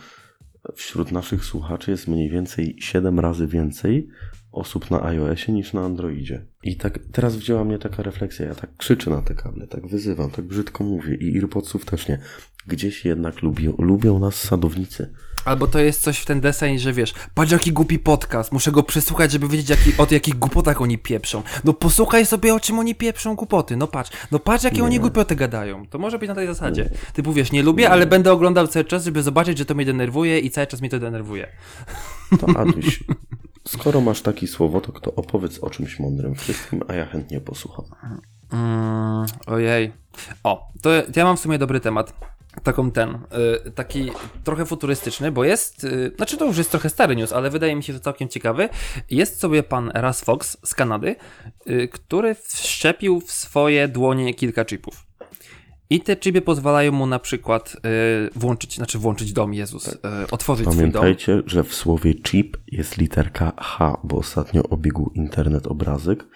[0.74, 4.08] wśród naszych słuchaczy jest mniej więcej 7 razy więcej
[4.52, 6.46] osób na iOSie niż na Androidzie.
[6.62, 8.46] I tak teraz wzięła mnie taka refleksja.
[8.46, 12.18] Ja tak krzyczę na te kable, tak wyzywam, tak brzydko mówię i AirPodsów też nie.
[12.66, 15.14] Gdzieś jednak lubią, lubią nas sadownicy.
[15.48, 18.82] Albo to jest coś w ten deseń, że wiesz, patrz jaki głupi podcast, muszę go
[18.82, 21.42] przesłuchać, żeby wiedzieć jaki, o jakich głupotach oni pieprzą.
[21.64, 25.36] No posłuchaj sobie o czym oni pieprzą głupoty, no patrz, no patrz jakie oni głupoty
[25.36, 25.86] gadają.
[25.86, 26.90] To może być na tej zasadzie.
[27.12, 30.38] Ty powiesz, nie lubię, ale będę oglądał cały czas, żeby zobaczyć, że to mnie denerwuje
[30.38, 31.48] i cały czas mnie to denerwuje.
[32.40, 33.04] To Aduś,
[33.68, 37.84] skoro masz taki słowotok, to opowiedz o czymś mądrym wszystkim, a ja chętnie posłucham.
[38.52, 39.92] Mm, ojej.
[40.44, 42.37] O, to ja mam w sumie dobry temat.
[42.62, 43.18] Taką ten,
[43.66, 44.10] y, taki
[44.44, 47.82] trochę futurystyczny, bo jest, y, znaczy to już jest trochę stary news, ale wydaje mi
[47.82, 48.68] się, że całkiem ciekawy.
[49.10, 51.16] Jest sobie pan Raz Fox z Kanady,
[51.70, 55.06] y, który wszczepił w swoje dłonie kilka chipów.
[55.90, 57.76] I te chipy pozwalają mu na przykład
[58.34, 59.98] włączyć, znaczy włączyć dom, Jezus,
[60.30, 60.92] otworzyć swój dom.
[60.92, 66.26] Pamiętajcie, że w słowie chip jest literka H, bo ostatnio obiegł internet obrazek,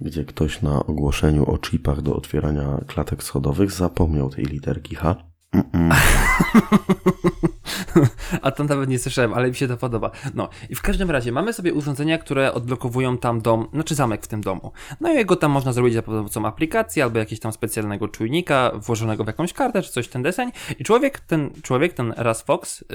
[0.00, 5.29] gdzie ktoś na ogłoszeniu o chipach do otwierania klatek schodowych zapomniał tej literki H.
[8.42, 10.10] A to nawet nie słyszałem, ale mi się to podoba.
[10.34, 14.28] No i w każdym razie mamy sobie urządzenia, które odblokowują tam dom, znaczy zamek w
[14.28, 14.72] tym domu.
[15.00, 19.24] No i jego tam można zrobić za pomocą aplikacji albo jakiegoś tam specjalnego czujnika włożonego
[19.24, 20.52] w jakąś kartę czy coś ten deseń.
[20.78, 22.86] I człowiek, ten człowiek, ten Raz Fox yy,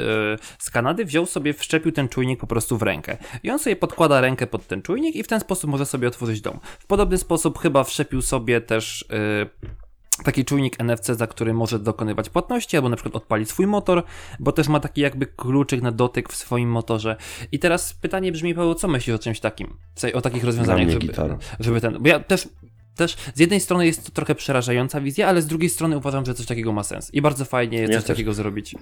[0.59, 3.17] z Kanady wziął sobie, wszczepił ten czujnik po prostu w rękę.
[3.43, 6.41] I on sobie podkłada rękę pod ten czujnik i w ten sposób może sobie otworzyć
[6.41, 6.59] dom.
[6.79, 9.75] W podobny sposób chyba wszczepił sobie też yy,
[10.23, 14.03] taki czujnik NFC, za który może dokonywać płatności, albo na przykład odpalić swój motor,
[14.39, 17.15] bo też ma taki jakby kluczyk na dotyk w swoim motorze.
[17.51, 19.77] I teraz pytanie brzmi, Paweł, co myślisz o czymś takim?
[20.13, 21.13] O takich rozwiązaniach, żeby,
[21.59, 21.97] żeby ten...
[21.99, 22.49] Bo ja też
[22.95, 26.33] też z jednej strony jest to trochę przerażająca wizja, ale z drugiej strony uważam, że
[26.33, 27.13] coś takiego ma sens.
[27.13, 28.15] I bardzo fajnie jest Ja coś też.
[28.15, 28.75] takiego zrobić.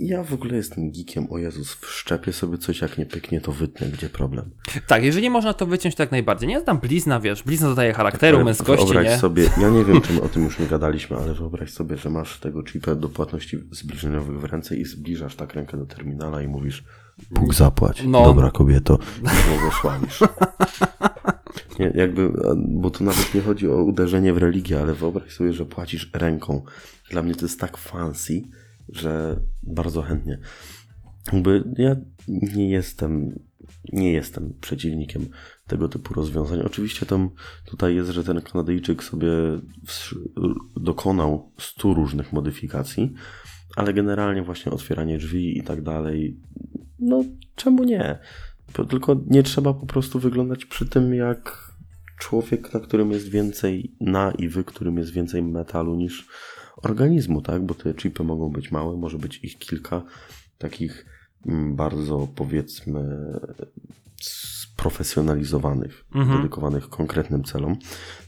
[0.00, 3.86] Ja w ogóle jestem geekiem, o Jezus, wszczepię sobie coś, jak nie pyknie, to wytnę,
[3.86, 4.50] gdzie problem.
[4.86, 6.48] Tak, jeżeli można to wyciąć, to jak najbardziej.
[6.48, 9.18] Nie tam blizna, wiesz, blizna dodaje charakteru, Ale męskości, wyobraź nie?
[9.18, 12.10] sobie, ja nie wiem, czy my o tym już nie gadaliśmy, ale wyobraź sobie, że
[12.10, 16.48] masz tego chipa do płatności zbliżeniowych w ręce i zbliżasz tak rękę do terminala i
[16.48, 16.84] mówisz
[17.30, 18.24] Bóg zapłać, No.
[18.24, 20.24] dobra kobieto, i.
[21.80, 25.66] Nie, jakby, bo tu nawet nie chodzi o uderzenie w religię, ale wyobraź sobie, że
[25.66, 26.62] płacisz ręką.
[27.10, 28.42] Dla mnie to jest tak fancy,
[28.88, 30.38] że bardzo chętnie.
[31.32, 31.96] Jakby ja
[32.28, 33.38] nie jestem,
[33.92, 35.26] nie jestem przeciwnikiem
[35.66, 36.60] tego typu rozwiązań.
[36.60, 37.30] Oczywiście tam
[37.66, 39.28] tutaj jest, że ten Kanadyjczyk sobie
[40.76, 43.12] dokonał 100 różnych modyfikacji,
[43.76, 46.40] ale generalnie właśnie otwieranie drzwi i tak dalej,
[46.98, 47.24] no
[47.54, 48.18] czemu nie?
[48.88, 51.69] Tylko nie trzeba po prostu wyglądać przy tym jak
[52.20, 56.28] człowiek, na którym jest więcej na i wy, którym jest więcej metalu niż
[56.82, 57.66] organizmu, tak?
[57.66, 60.02] Bo te chipy mogą być małe, może być ich kilka
[60.58, 61.06] takich
[61.46, 63.02] mm, bardzo powiedzmy
[64.22, 66.36] sprofesjonalizowanych, Mhm.
[66.36, 67.76] dedykowanych konkretnym celom.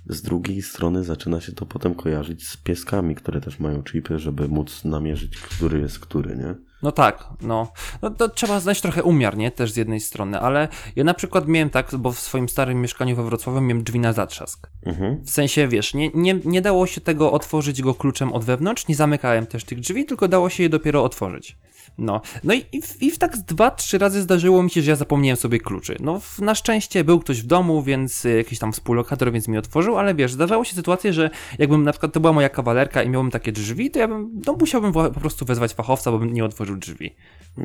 [0.07, 4.49] Z drugiej strony zaczyna się to potem kojarzyć z pieskami, które też mają chipy, żeby
[4.49, 6.55] móc namierzyć, który jest który, nie?
[6.83, 7.73] No tak, no.
[8.03, 9.51] no to trzeba znać trochę umiar, nie?
[9.51, 13.17] Też z jednej strony, ale ja na przykład miałem tak, bo w swoim starym mieszkaniu
[13.17, 14.71] we Wrocławiu miałem drzwi na zatrzask.
[14.87, 15.25] Mhm.
[15.25, 18.95] W sensie, wiesz, nie, nie, nie dało się tego otworzyć go kluczem od wewnątrz, nie
[18.95, 21.57] zamykałem też tych drzwi, tylko dało się je dopiero otworzyć.
[21.99, 24.97] No, no i, i, w- i tak dwa, trzy razy zdarzyło mi się, że ja
[24.97, 25.97] zapomniałem sobie kluczy.
[26.01, 29.59] No, w, na szczęście był ktoś w domu, więc y, jakiś tam współlokator, więc mi
[29.59, 33.09] otworzył, ale wiesz, zdarzały się sytuacje, że jakbym na przykład to była moja kawalerka i
[33.09, 36.45] miałbym takie drzwi, to ja bym, no musiałbym po prostu wezwać fachowca, bo bym nie
[36.45, 37.15] otworzył drzwi.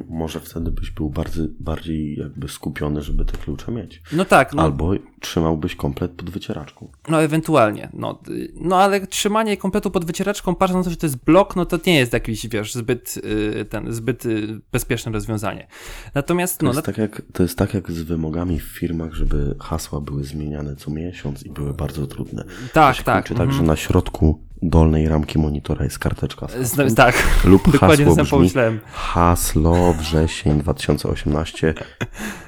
[0.09, 4.01] Może wtedy byś był bardziej, bardziej jakby skupiony, żeby te klucze mieć.
[4.13, 6.91] No tak, no, Albo trzymałbyś komplet pod wycieraczką.
[7.09, 8.21] no ewentualnie, no,
[8.55, 11.79] no ale trzymanie kompletu pod wycieraczką, patrząc na to, że to jest blok, no to
[11.87, 13.17] nie jest jakiś, wiesz, zbyt,
[13.61, 15.67] y, ten, zbyt y, bezpieczne rozwiązanie.
[16.15, 19.55] Natomiast, To, no, jest tak jak, to jest tak jak z wymogami w firmach, żeby
[19.59, 22.43] hasła były zmieniane co miesiąc i były bardzo trudne.
[22.73, 23.25] tak, tak.
[23.25, 28.05] Czy tak, że na środku dolnej ramki monitora jest karteczka z hasłem, tak, lub dokładnie
[28.05, 28.79] hasło brzmi pomyślałem.
[28.91, 31.73] haslo wrzesień 2018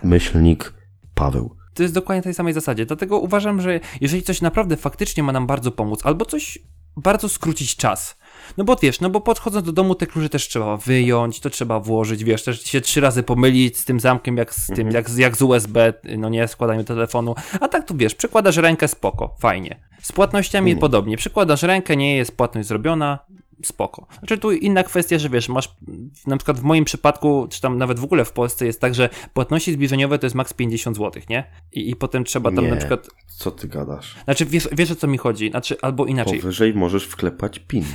[0.03, 0.73] myślnik
[1.13, 1.55] Paweł.
[1.73, 2.85] To jest dokładnie tej samej zasadzie.
[2.85, 6.59] Dlatego uważam, że jeżeli coś naprawdę faktycznie ma nam bardzo pomóc, albo coś
[6.97, 8.17] bardzo skrócić czas.
[8.57, 11.79] No bo wiesz, no bo podchodząc do domu te klucze też trzeba wyjąć, to trzeba
[11.79, 15.17] włożyć, wiesz, też się trzy razy pomylić z tym zamkiem, jak z tym, jak, z-
[15.17, 17.35] jak z USB, no nie, składaniu telefonu.
[17.61, 19.79] A tak tu wiesz, przykładasz rękę, spoko, fajnie.
[20.01, 21.17] Z płatnościami podobnie.
[21.17, 23.19] Przykładasz rękę, nie jest płatność zrobiona,
[23.63, 24.07] spoko.
[24.19, 25.75] Znaczy tu inna kwestia, że wiesz, masz
[26.27, 29.09] na przykład w moim przypadku, czy tam nawet w ogóle w Polsce jest tak, że
[29.33, 31.43] płatności zbliżeniowe to jest maks 50 zł, nie?
[31.73, 34.15] I, i potem trzeba tam Nie, na przykład, co ty gadasz?
[34.23, 37.85] znaczy wiesz, wiesz o co mi chodzi, znaczy albo inaczej, Powyżej możesz wklepać pin.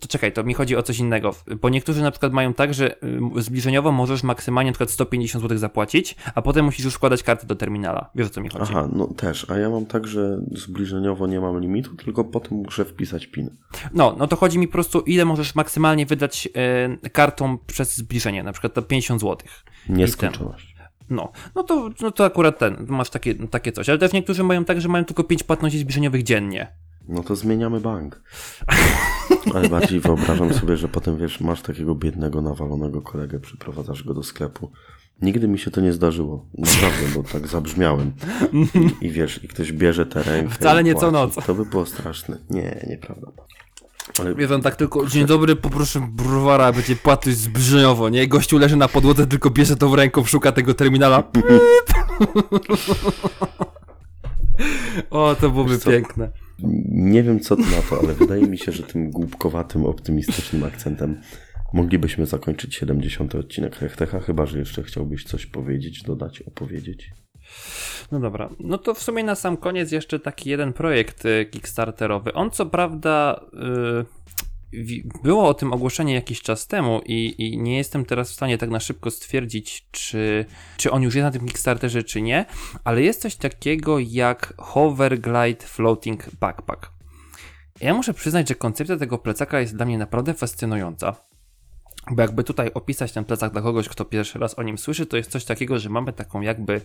[0.00, 2.96] To, czekaj, to mi chodzi o coś innego, bo niektórzy na przykład mają tak, że
[3.36, 7.56] zbliżeniowo możesz maksymalnie na przykład 150 zł zapłacić, a potem musisz już wkładać kartę do
[7.56, 8.72] terminala, wiesz o co mi chodzi.
[8.72, 12.84] Aha, no też, a ja mam tak, że zbliżeniowo nie mam limitu, tylko potem muszę
[12.84, 13.50] wpisać pin.
[13.94, 16.48] No, no to chodzi mi po prostu, ile możesz maksymalnie wydać
[17.04, 19.48] y, kartą przez zbliżenie, na przykład to 50 zł.
[19.88, 20.72] Nieskończoność.
[21.10, 23.88] No, no to, no to akurat ten, masz takie, takie coś.
[23.88, 26.72] Ale też niektórzy mają tak, że mają tylko 5 płatności zbliżeniowych dziennie.
[27.08, 28.22] No to zmieniamy bank.
[29.54, 34.22] Ale bardziej wyobrażam sobie, że potem wiesz, masz takiego biednego, nawalonego kolegę, przyprowadzasz go do
[34.22, 34.70] sklepu.
[35.22, 36.46] Nigdy mi się to nie zdarzyło.
[36.58, 38.12] Naprawdę, bo tak zabrzmiałem.
[39.00, 40.54] I, i wiesz, i ktoś bierze tę rękę.
[40.54, 41.12] Wcale nie co płaci.
[41.12, 41.46] noc.
[41.46, 42.38] To by było straszne.
[42.50, 43.26] Nie, nieprawda.
[44.20, 48.28] Ale Wiesz, on tak tylko, dzień dobry, poproszę browara, będzie płatność zbliżeniowo, nie?
[48.28, 51.22] Gościu leży na podłodze, tylko bierze tą ręką, szuka tego terminala.
[55.10, 55.90] O, to byłoby co?
[55.90, 56.30] piękne.
[56.88, 61.20] Nie wiem co na to, ale wydaje mi się, że tym głupkowatym, optymistycznym akcentem
[61.72, 63.34] moglibyśmy zakończyć 70.
[63.34, 67.10] odcinek Hechtecha, chyba że jeszcze chciałbyś coś powiedzieć, dodać, opowiedzieć.
[68.12, 72.32] No dobra, no to w sumie na sam koniec jeszcze taki jeden projekt y, kickstarterowy.
[72.32, 74.21] On co prawda y, wi-
[75.22, 78.70] było o tym ogłoszenie jakiś czas temu i, i nie jestem teraz w stanie tak
[78.70, 80.44] na szybko stwierdzić, czy,
[80.76, 82.44] czy on już jest na tym Kickstarterze, czy nie,
[82.84, 86.90] ale jest coś takiego jak Hoverglide Floating Backpack.
[87.80, 91.16] Ja muszę przyznać, że koncepcja tego plecaka jest dla mnie naprawdę fascynująca.
[92.10, 95.16] Bo jakby tutaj opisać ten plecak dla kogoś, kto pierwszy raz o nim słyszy, to
[95.16, 96.80] jest coś takiego, że mamy taką jakby,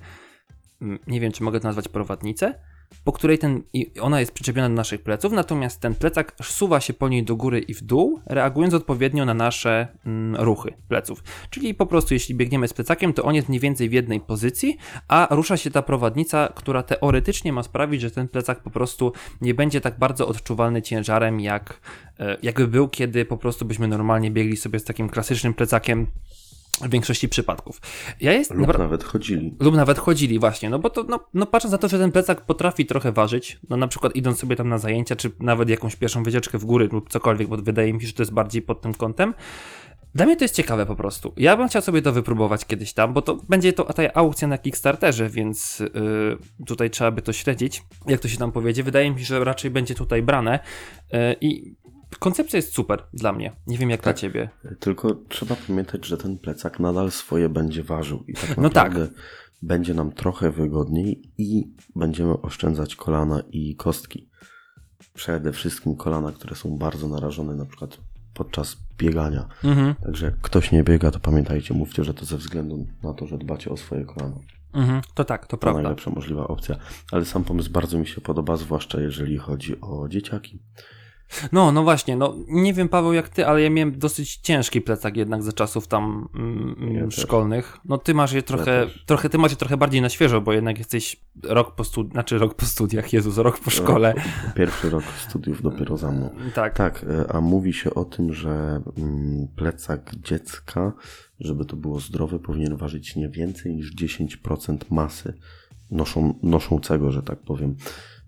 [0.81, 2.59] mm, nie wiem czy mogę to nazwać prowadnicę,
[3.03, 3.63] po której ten,
[4.01, 7.59] ona jest przyczepiona do naszych pleców, natomiast ten plecak suwa się po niej do góry
[7.59, 11.23] i w dół, reagując odpowiednio na nasze mm, ruchy pleców.
[11.49, 14.77] Czyli po prostu jeśli biegniemy z plecakiem, to on jest mniej więcej w jednej pozycji,
[15.07, 19.53] a rusza się ta prowadnica, która teoretycznie ma sprawić, że ten plecak po prostu nie
[19.53, 21.79] będzie tak bardzo odczuwalny ciężarem, jak
[22.19, 26.07] e, jakby był, kiedy po prostu byśmy normalnie biegli sobie z takim klasycznym plecakiem
[26.81, 27.81] w większości przypadków.
[28.21, 29.55] Ja jest Lub napra- nawet chodzili.
[29.59, 32.41] lub nawet chodzili właśnie, no bo to, no, no patrząc na to, że ten plecak
[32.45, 36.23] potrafi trochę ważyć, no na przykład idąc sobie tam na zajęcia, czy nawet jakąś pierwszą
[36.23, 38.93] wycieczkę w góry lub cokolwiek, bo wydaje mi się, że to jest bardziej pod tym
[38.93, 39.33] kątem,
[40.15, 41.33] dla mnie to jest ciekawe po prostu.
[41.37, 44.57] Ja bym chciał sobie to wypróbować kiedyś tam, bo to będzie to ta aukcja na
[44.57, 48.83] Kickstarterze, więc yy, tutaj trzeba by to śledzić, jak to się tam powiedzie.
[48.83, 50.59] Wydaje mi się, że raczej będzie tutaj brane
[51.13, 51.75] yy, i
[52.19, 53.55] koncepcja jest super dla mnie.
[53.67, 54.19] Nie wiem jak dla Tak.
[54.21, 54.49] ciebie.
[54.79, 58.93] Tylko trzeba pamiętać, że ten plecak nadal swoje będzie ważył i tak No tak.
[58.93, 59.07] naprawdę
[59.61, 61.63] będzie nam trochę wygodniej i
[61.95, 64.29] będziemy oszczędzać kolana i kostki.
[65.13, 67.97] Przede wszystkim kolana, które są bardzo narażone na przykład
[68.33, 69.47] podczas biegania.
[69.63, 73.37] Mhm, Także ktoś nie biega, to pamiętajcie, mówcie, że to ze względu na to, że
[73.37, 74.35] dbacie o swoje kolana.
[74.73, 75.81] mhm, to tak, to To prawda.
[75.81, 76.75] najlepsza możliwa opcja.
[77.11, 80.59] Ale sam pomysł bardzo mi się podoba, zwłaszcza jeżeli chodzi o dzieciaki.
[81.51, 85.17] No, no właśnie, no nie wiem Paweł jak ty, ale ja miałem dosyć ciężki plecak
[85.17, 87.19] jednak za czasów tam mm, Ja mm, też.
[87.19, 87.77] szkolnych.
[87.85, 89.03] No ty masz je trochę, też.
[89.05, 92.37] trochę, ty masz je trochę bardziej na świeżo, bo jednak jesteś rok po studiach, znaczy
[92.37, 94.13] rok po studiach, Jezus, rok po szkole.
[94.55, 96.29] Pierwszy rok studiów dopiero za mną.
[96.55, 96.73] Tak.
[96.73, 100.93] Tak, e, a mówi się o tym, że mm, plecak dziecka,
[101.39, 105.33] żeby to było zdrowe, powinien ważyć nie więcej niż 10% masy
[105.91, 107.75] noszą, noszącego, że tak powiem.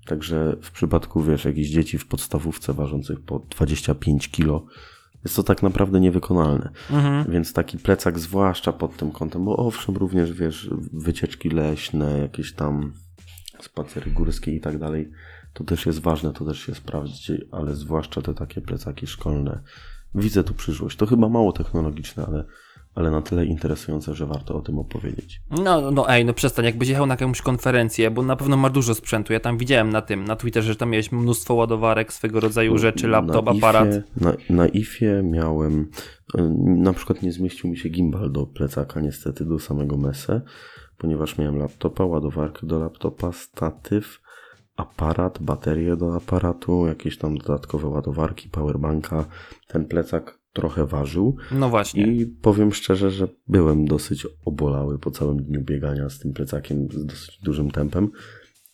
[0.06, 4.66] Także w przypadku, wiesz, jakichś dzieci w podstawówce ważących po 25 kg,
[5.24, 6.70] jest to tak naprawdę niewykonalne.
[6.92, 7.32] Mhm.
[7.32, 12.94] Więc taki plecak, zwłaszcza pod tym kątem, bo owszem, również wiesz, wycieczki leśne, jakieś tam
[13.60, 15.12] spacery górskie i tak dalej,
[15.54, 19.62] to też jest ważne, to też się sprawdzi, ale zwłaszcza te takie plecaki szkolne.
[20.16, 20.98] Widzę tu przyszłość.
[20.98, 22.46] To chyba mało technologiczne, ale,
[23.00, 25.42] ale na tyle interesujące, że warto o tym opowiedzieć.
[25.64, 28.96] No, no ej, no przestań, jakbyś jechał na jakąś konferencję, bo na pewno ma dużo
[28.96, 29.34] sprzętu.
[29.34, 33.08] Ja tam widziałem na tym, na Twitterze, że tam miałeś mnóstwo ładowarek, swego rodzaju rzeczy,
[33.08, 33.88] laptop, Na aparat.
[33.88, 35.90] IFie, na, na IFie miałem,
[36.38, 40.42] e, na przykład nie zmieścił mi się gimbal do plecaka, niestety do samego mese,
[40.98, 44.20] ponieważ miałem laptopa, ładowarkę do laptopa, statyw,
[44.76, 49.26] aparat, baterię do aparatu, jakieś tam dodatkowe ładowarki, powerbanka.
[49.68, 52.08] Ten plecak trochę ważył No właśnie.
[52.08, 57.06] i powiem szczerze, że byłem dosyć obolały po całym dniu biegania z tym plecakiem z
[57.06, 58.12] dosyć dużym tempem.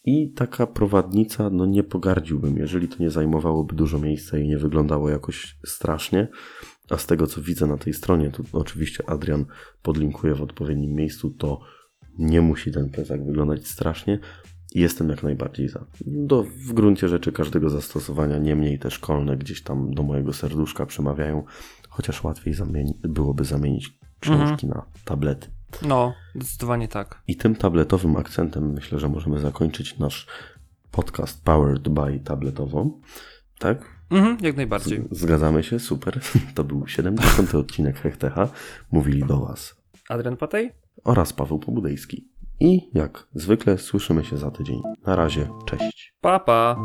[0.08, 5.10] I taka prowadnica, no nie pogardziłbym, jeżeli to nie zajmowałoby dużo miejsca i nie wyglądało
[5.10, 6.28] jakoś strasznie.
[6.90, 9.46] A z tego co widzę na tej stronie, to oczywiście Adrian
[9.82, 11.60] podlinkuje w odpowiednim miejscu, to
[12.18, 14.20] nie musi ten plecak wyglądać strasznie.
[14.76, 15.86] Jestem jak najbardziej za.
[16.06, 21.44] Do, w gruncie rzeczy każdego zastosowania, niemniej te szkolne gdzieś tam do mojego serduszka przemawiają,
[21.90, 25.48] chociaż łatwiej zamieni- byłoby zamienić książki na tablety.
[25.88, 27.22] No, zdecydowanie tak.
[27.28, 30.28] I tym tabletowym akcentem myślę, że możemy zakończyć nasz
[30.92, 33.02] podcast Powered by Tabletową.
[33.60, 33.96] Tak?
[34.10, 35.04] Mhm, jak najbardziej.
[35.12, 36.20] Zgadzamy się, super.
[36.56, 37.56] To był 70.
[37.56, 38.50] odcinek Hechtecha.
[38.92, 39.76] Mówili do Was
[40.10, 40.72] Adrian Patej?
[41.04, 42.28] oraz Paweł Pobudejski.
[42.60, 44.82] I jak zwykle słyszymy się za tydzień.
[45.06, 46.14] Na razie, cześć.
[46.22, 46.76] Pa, pa.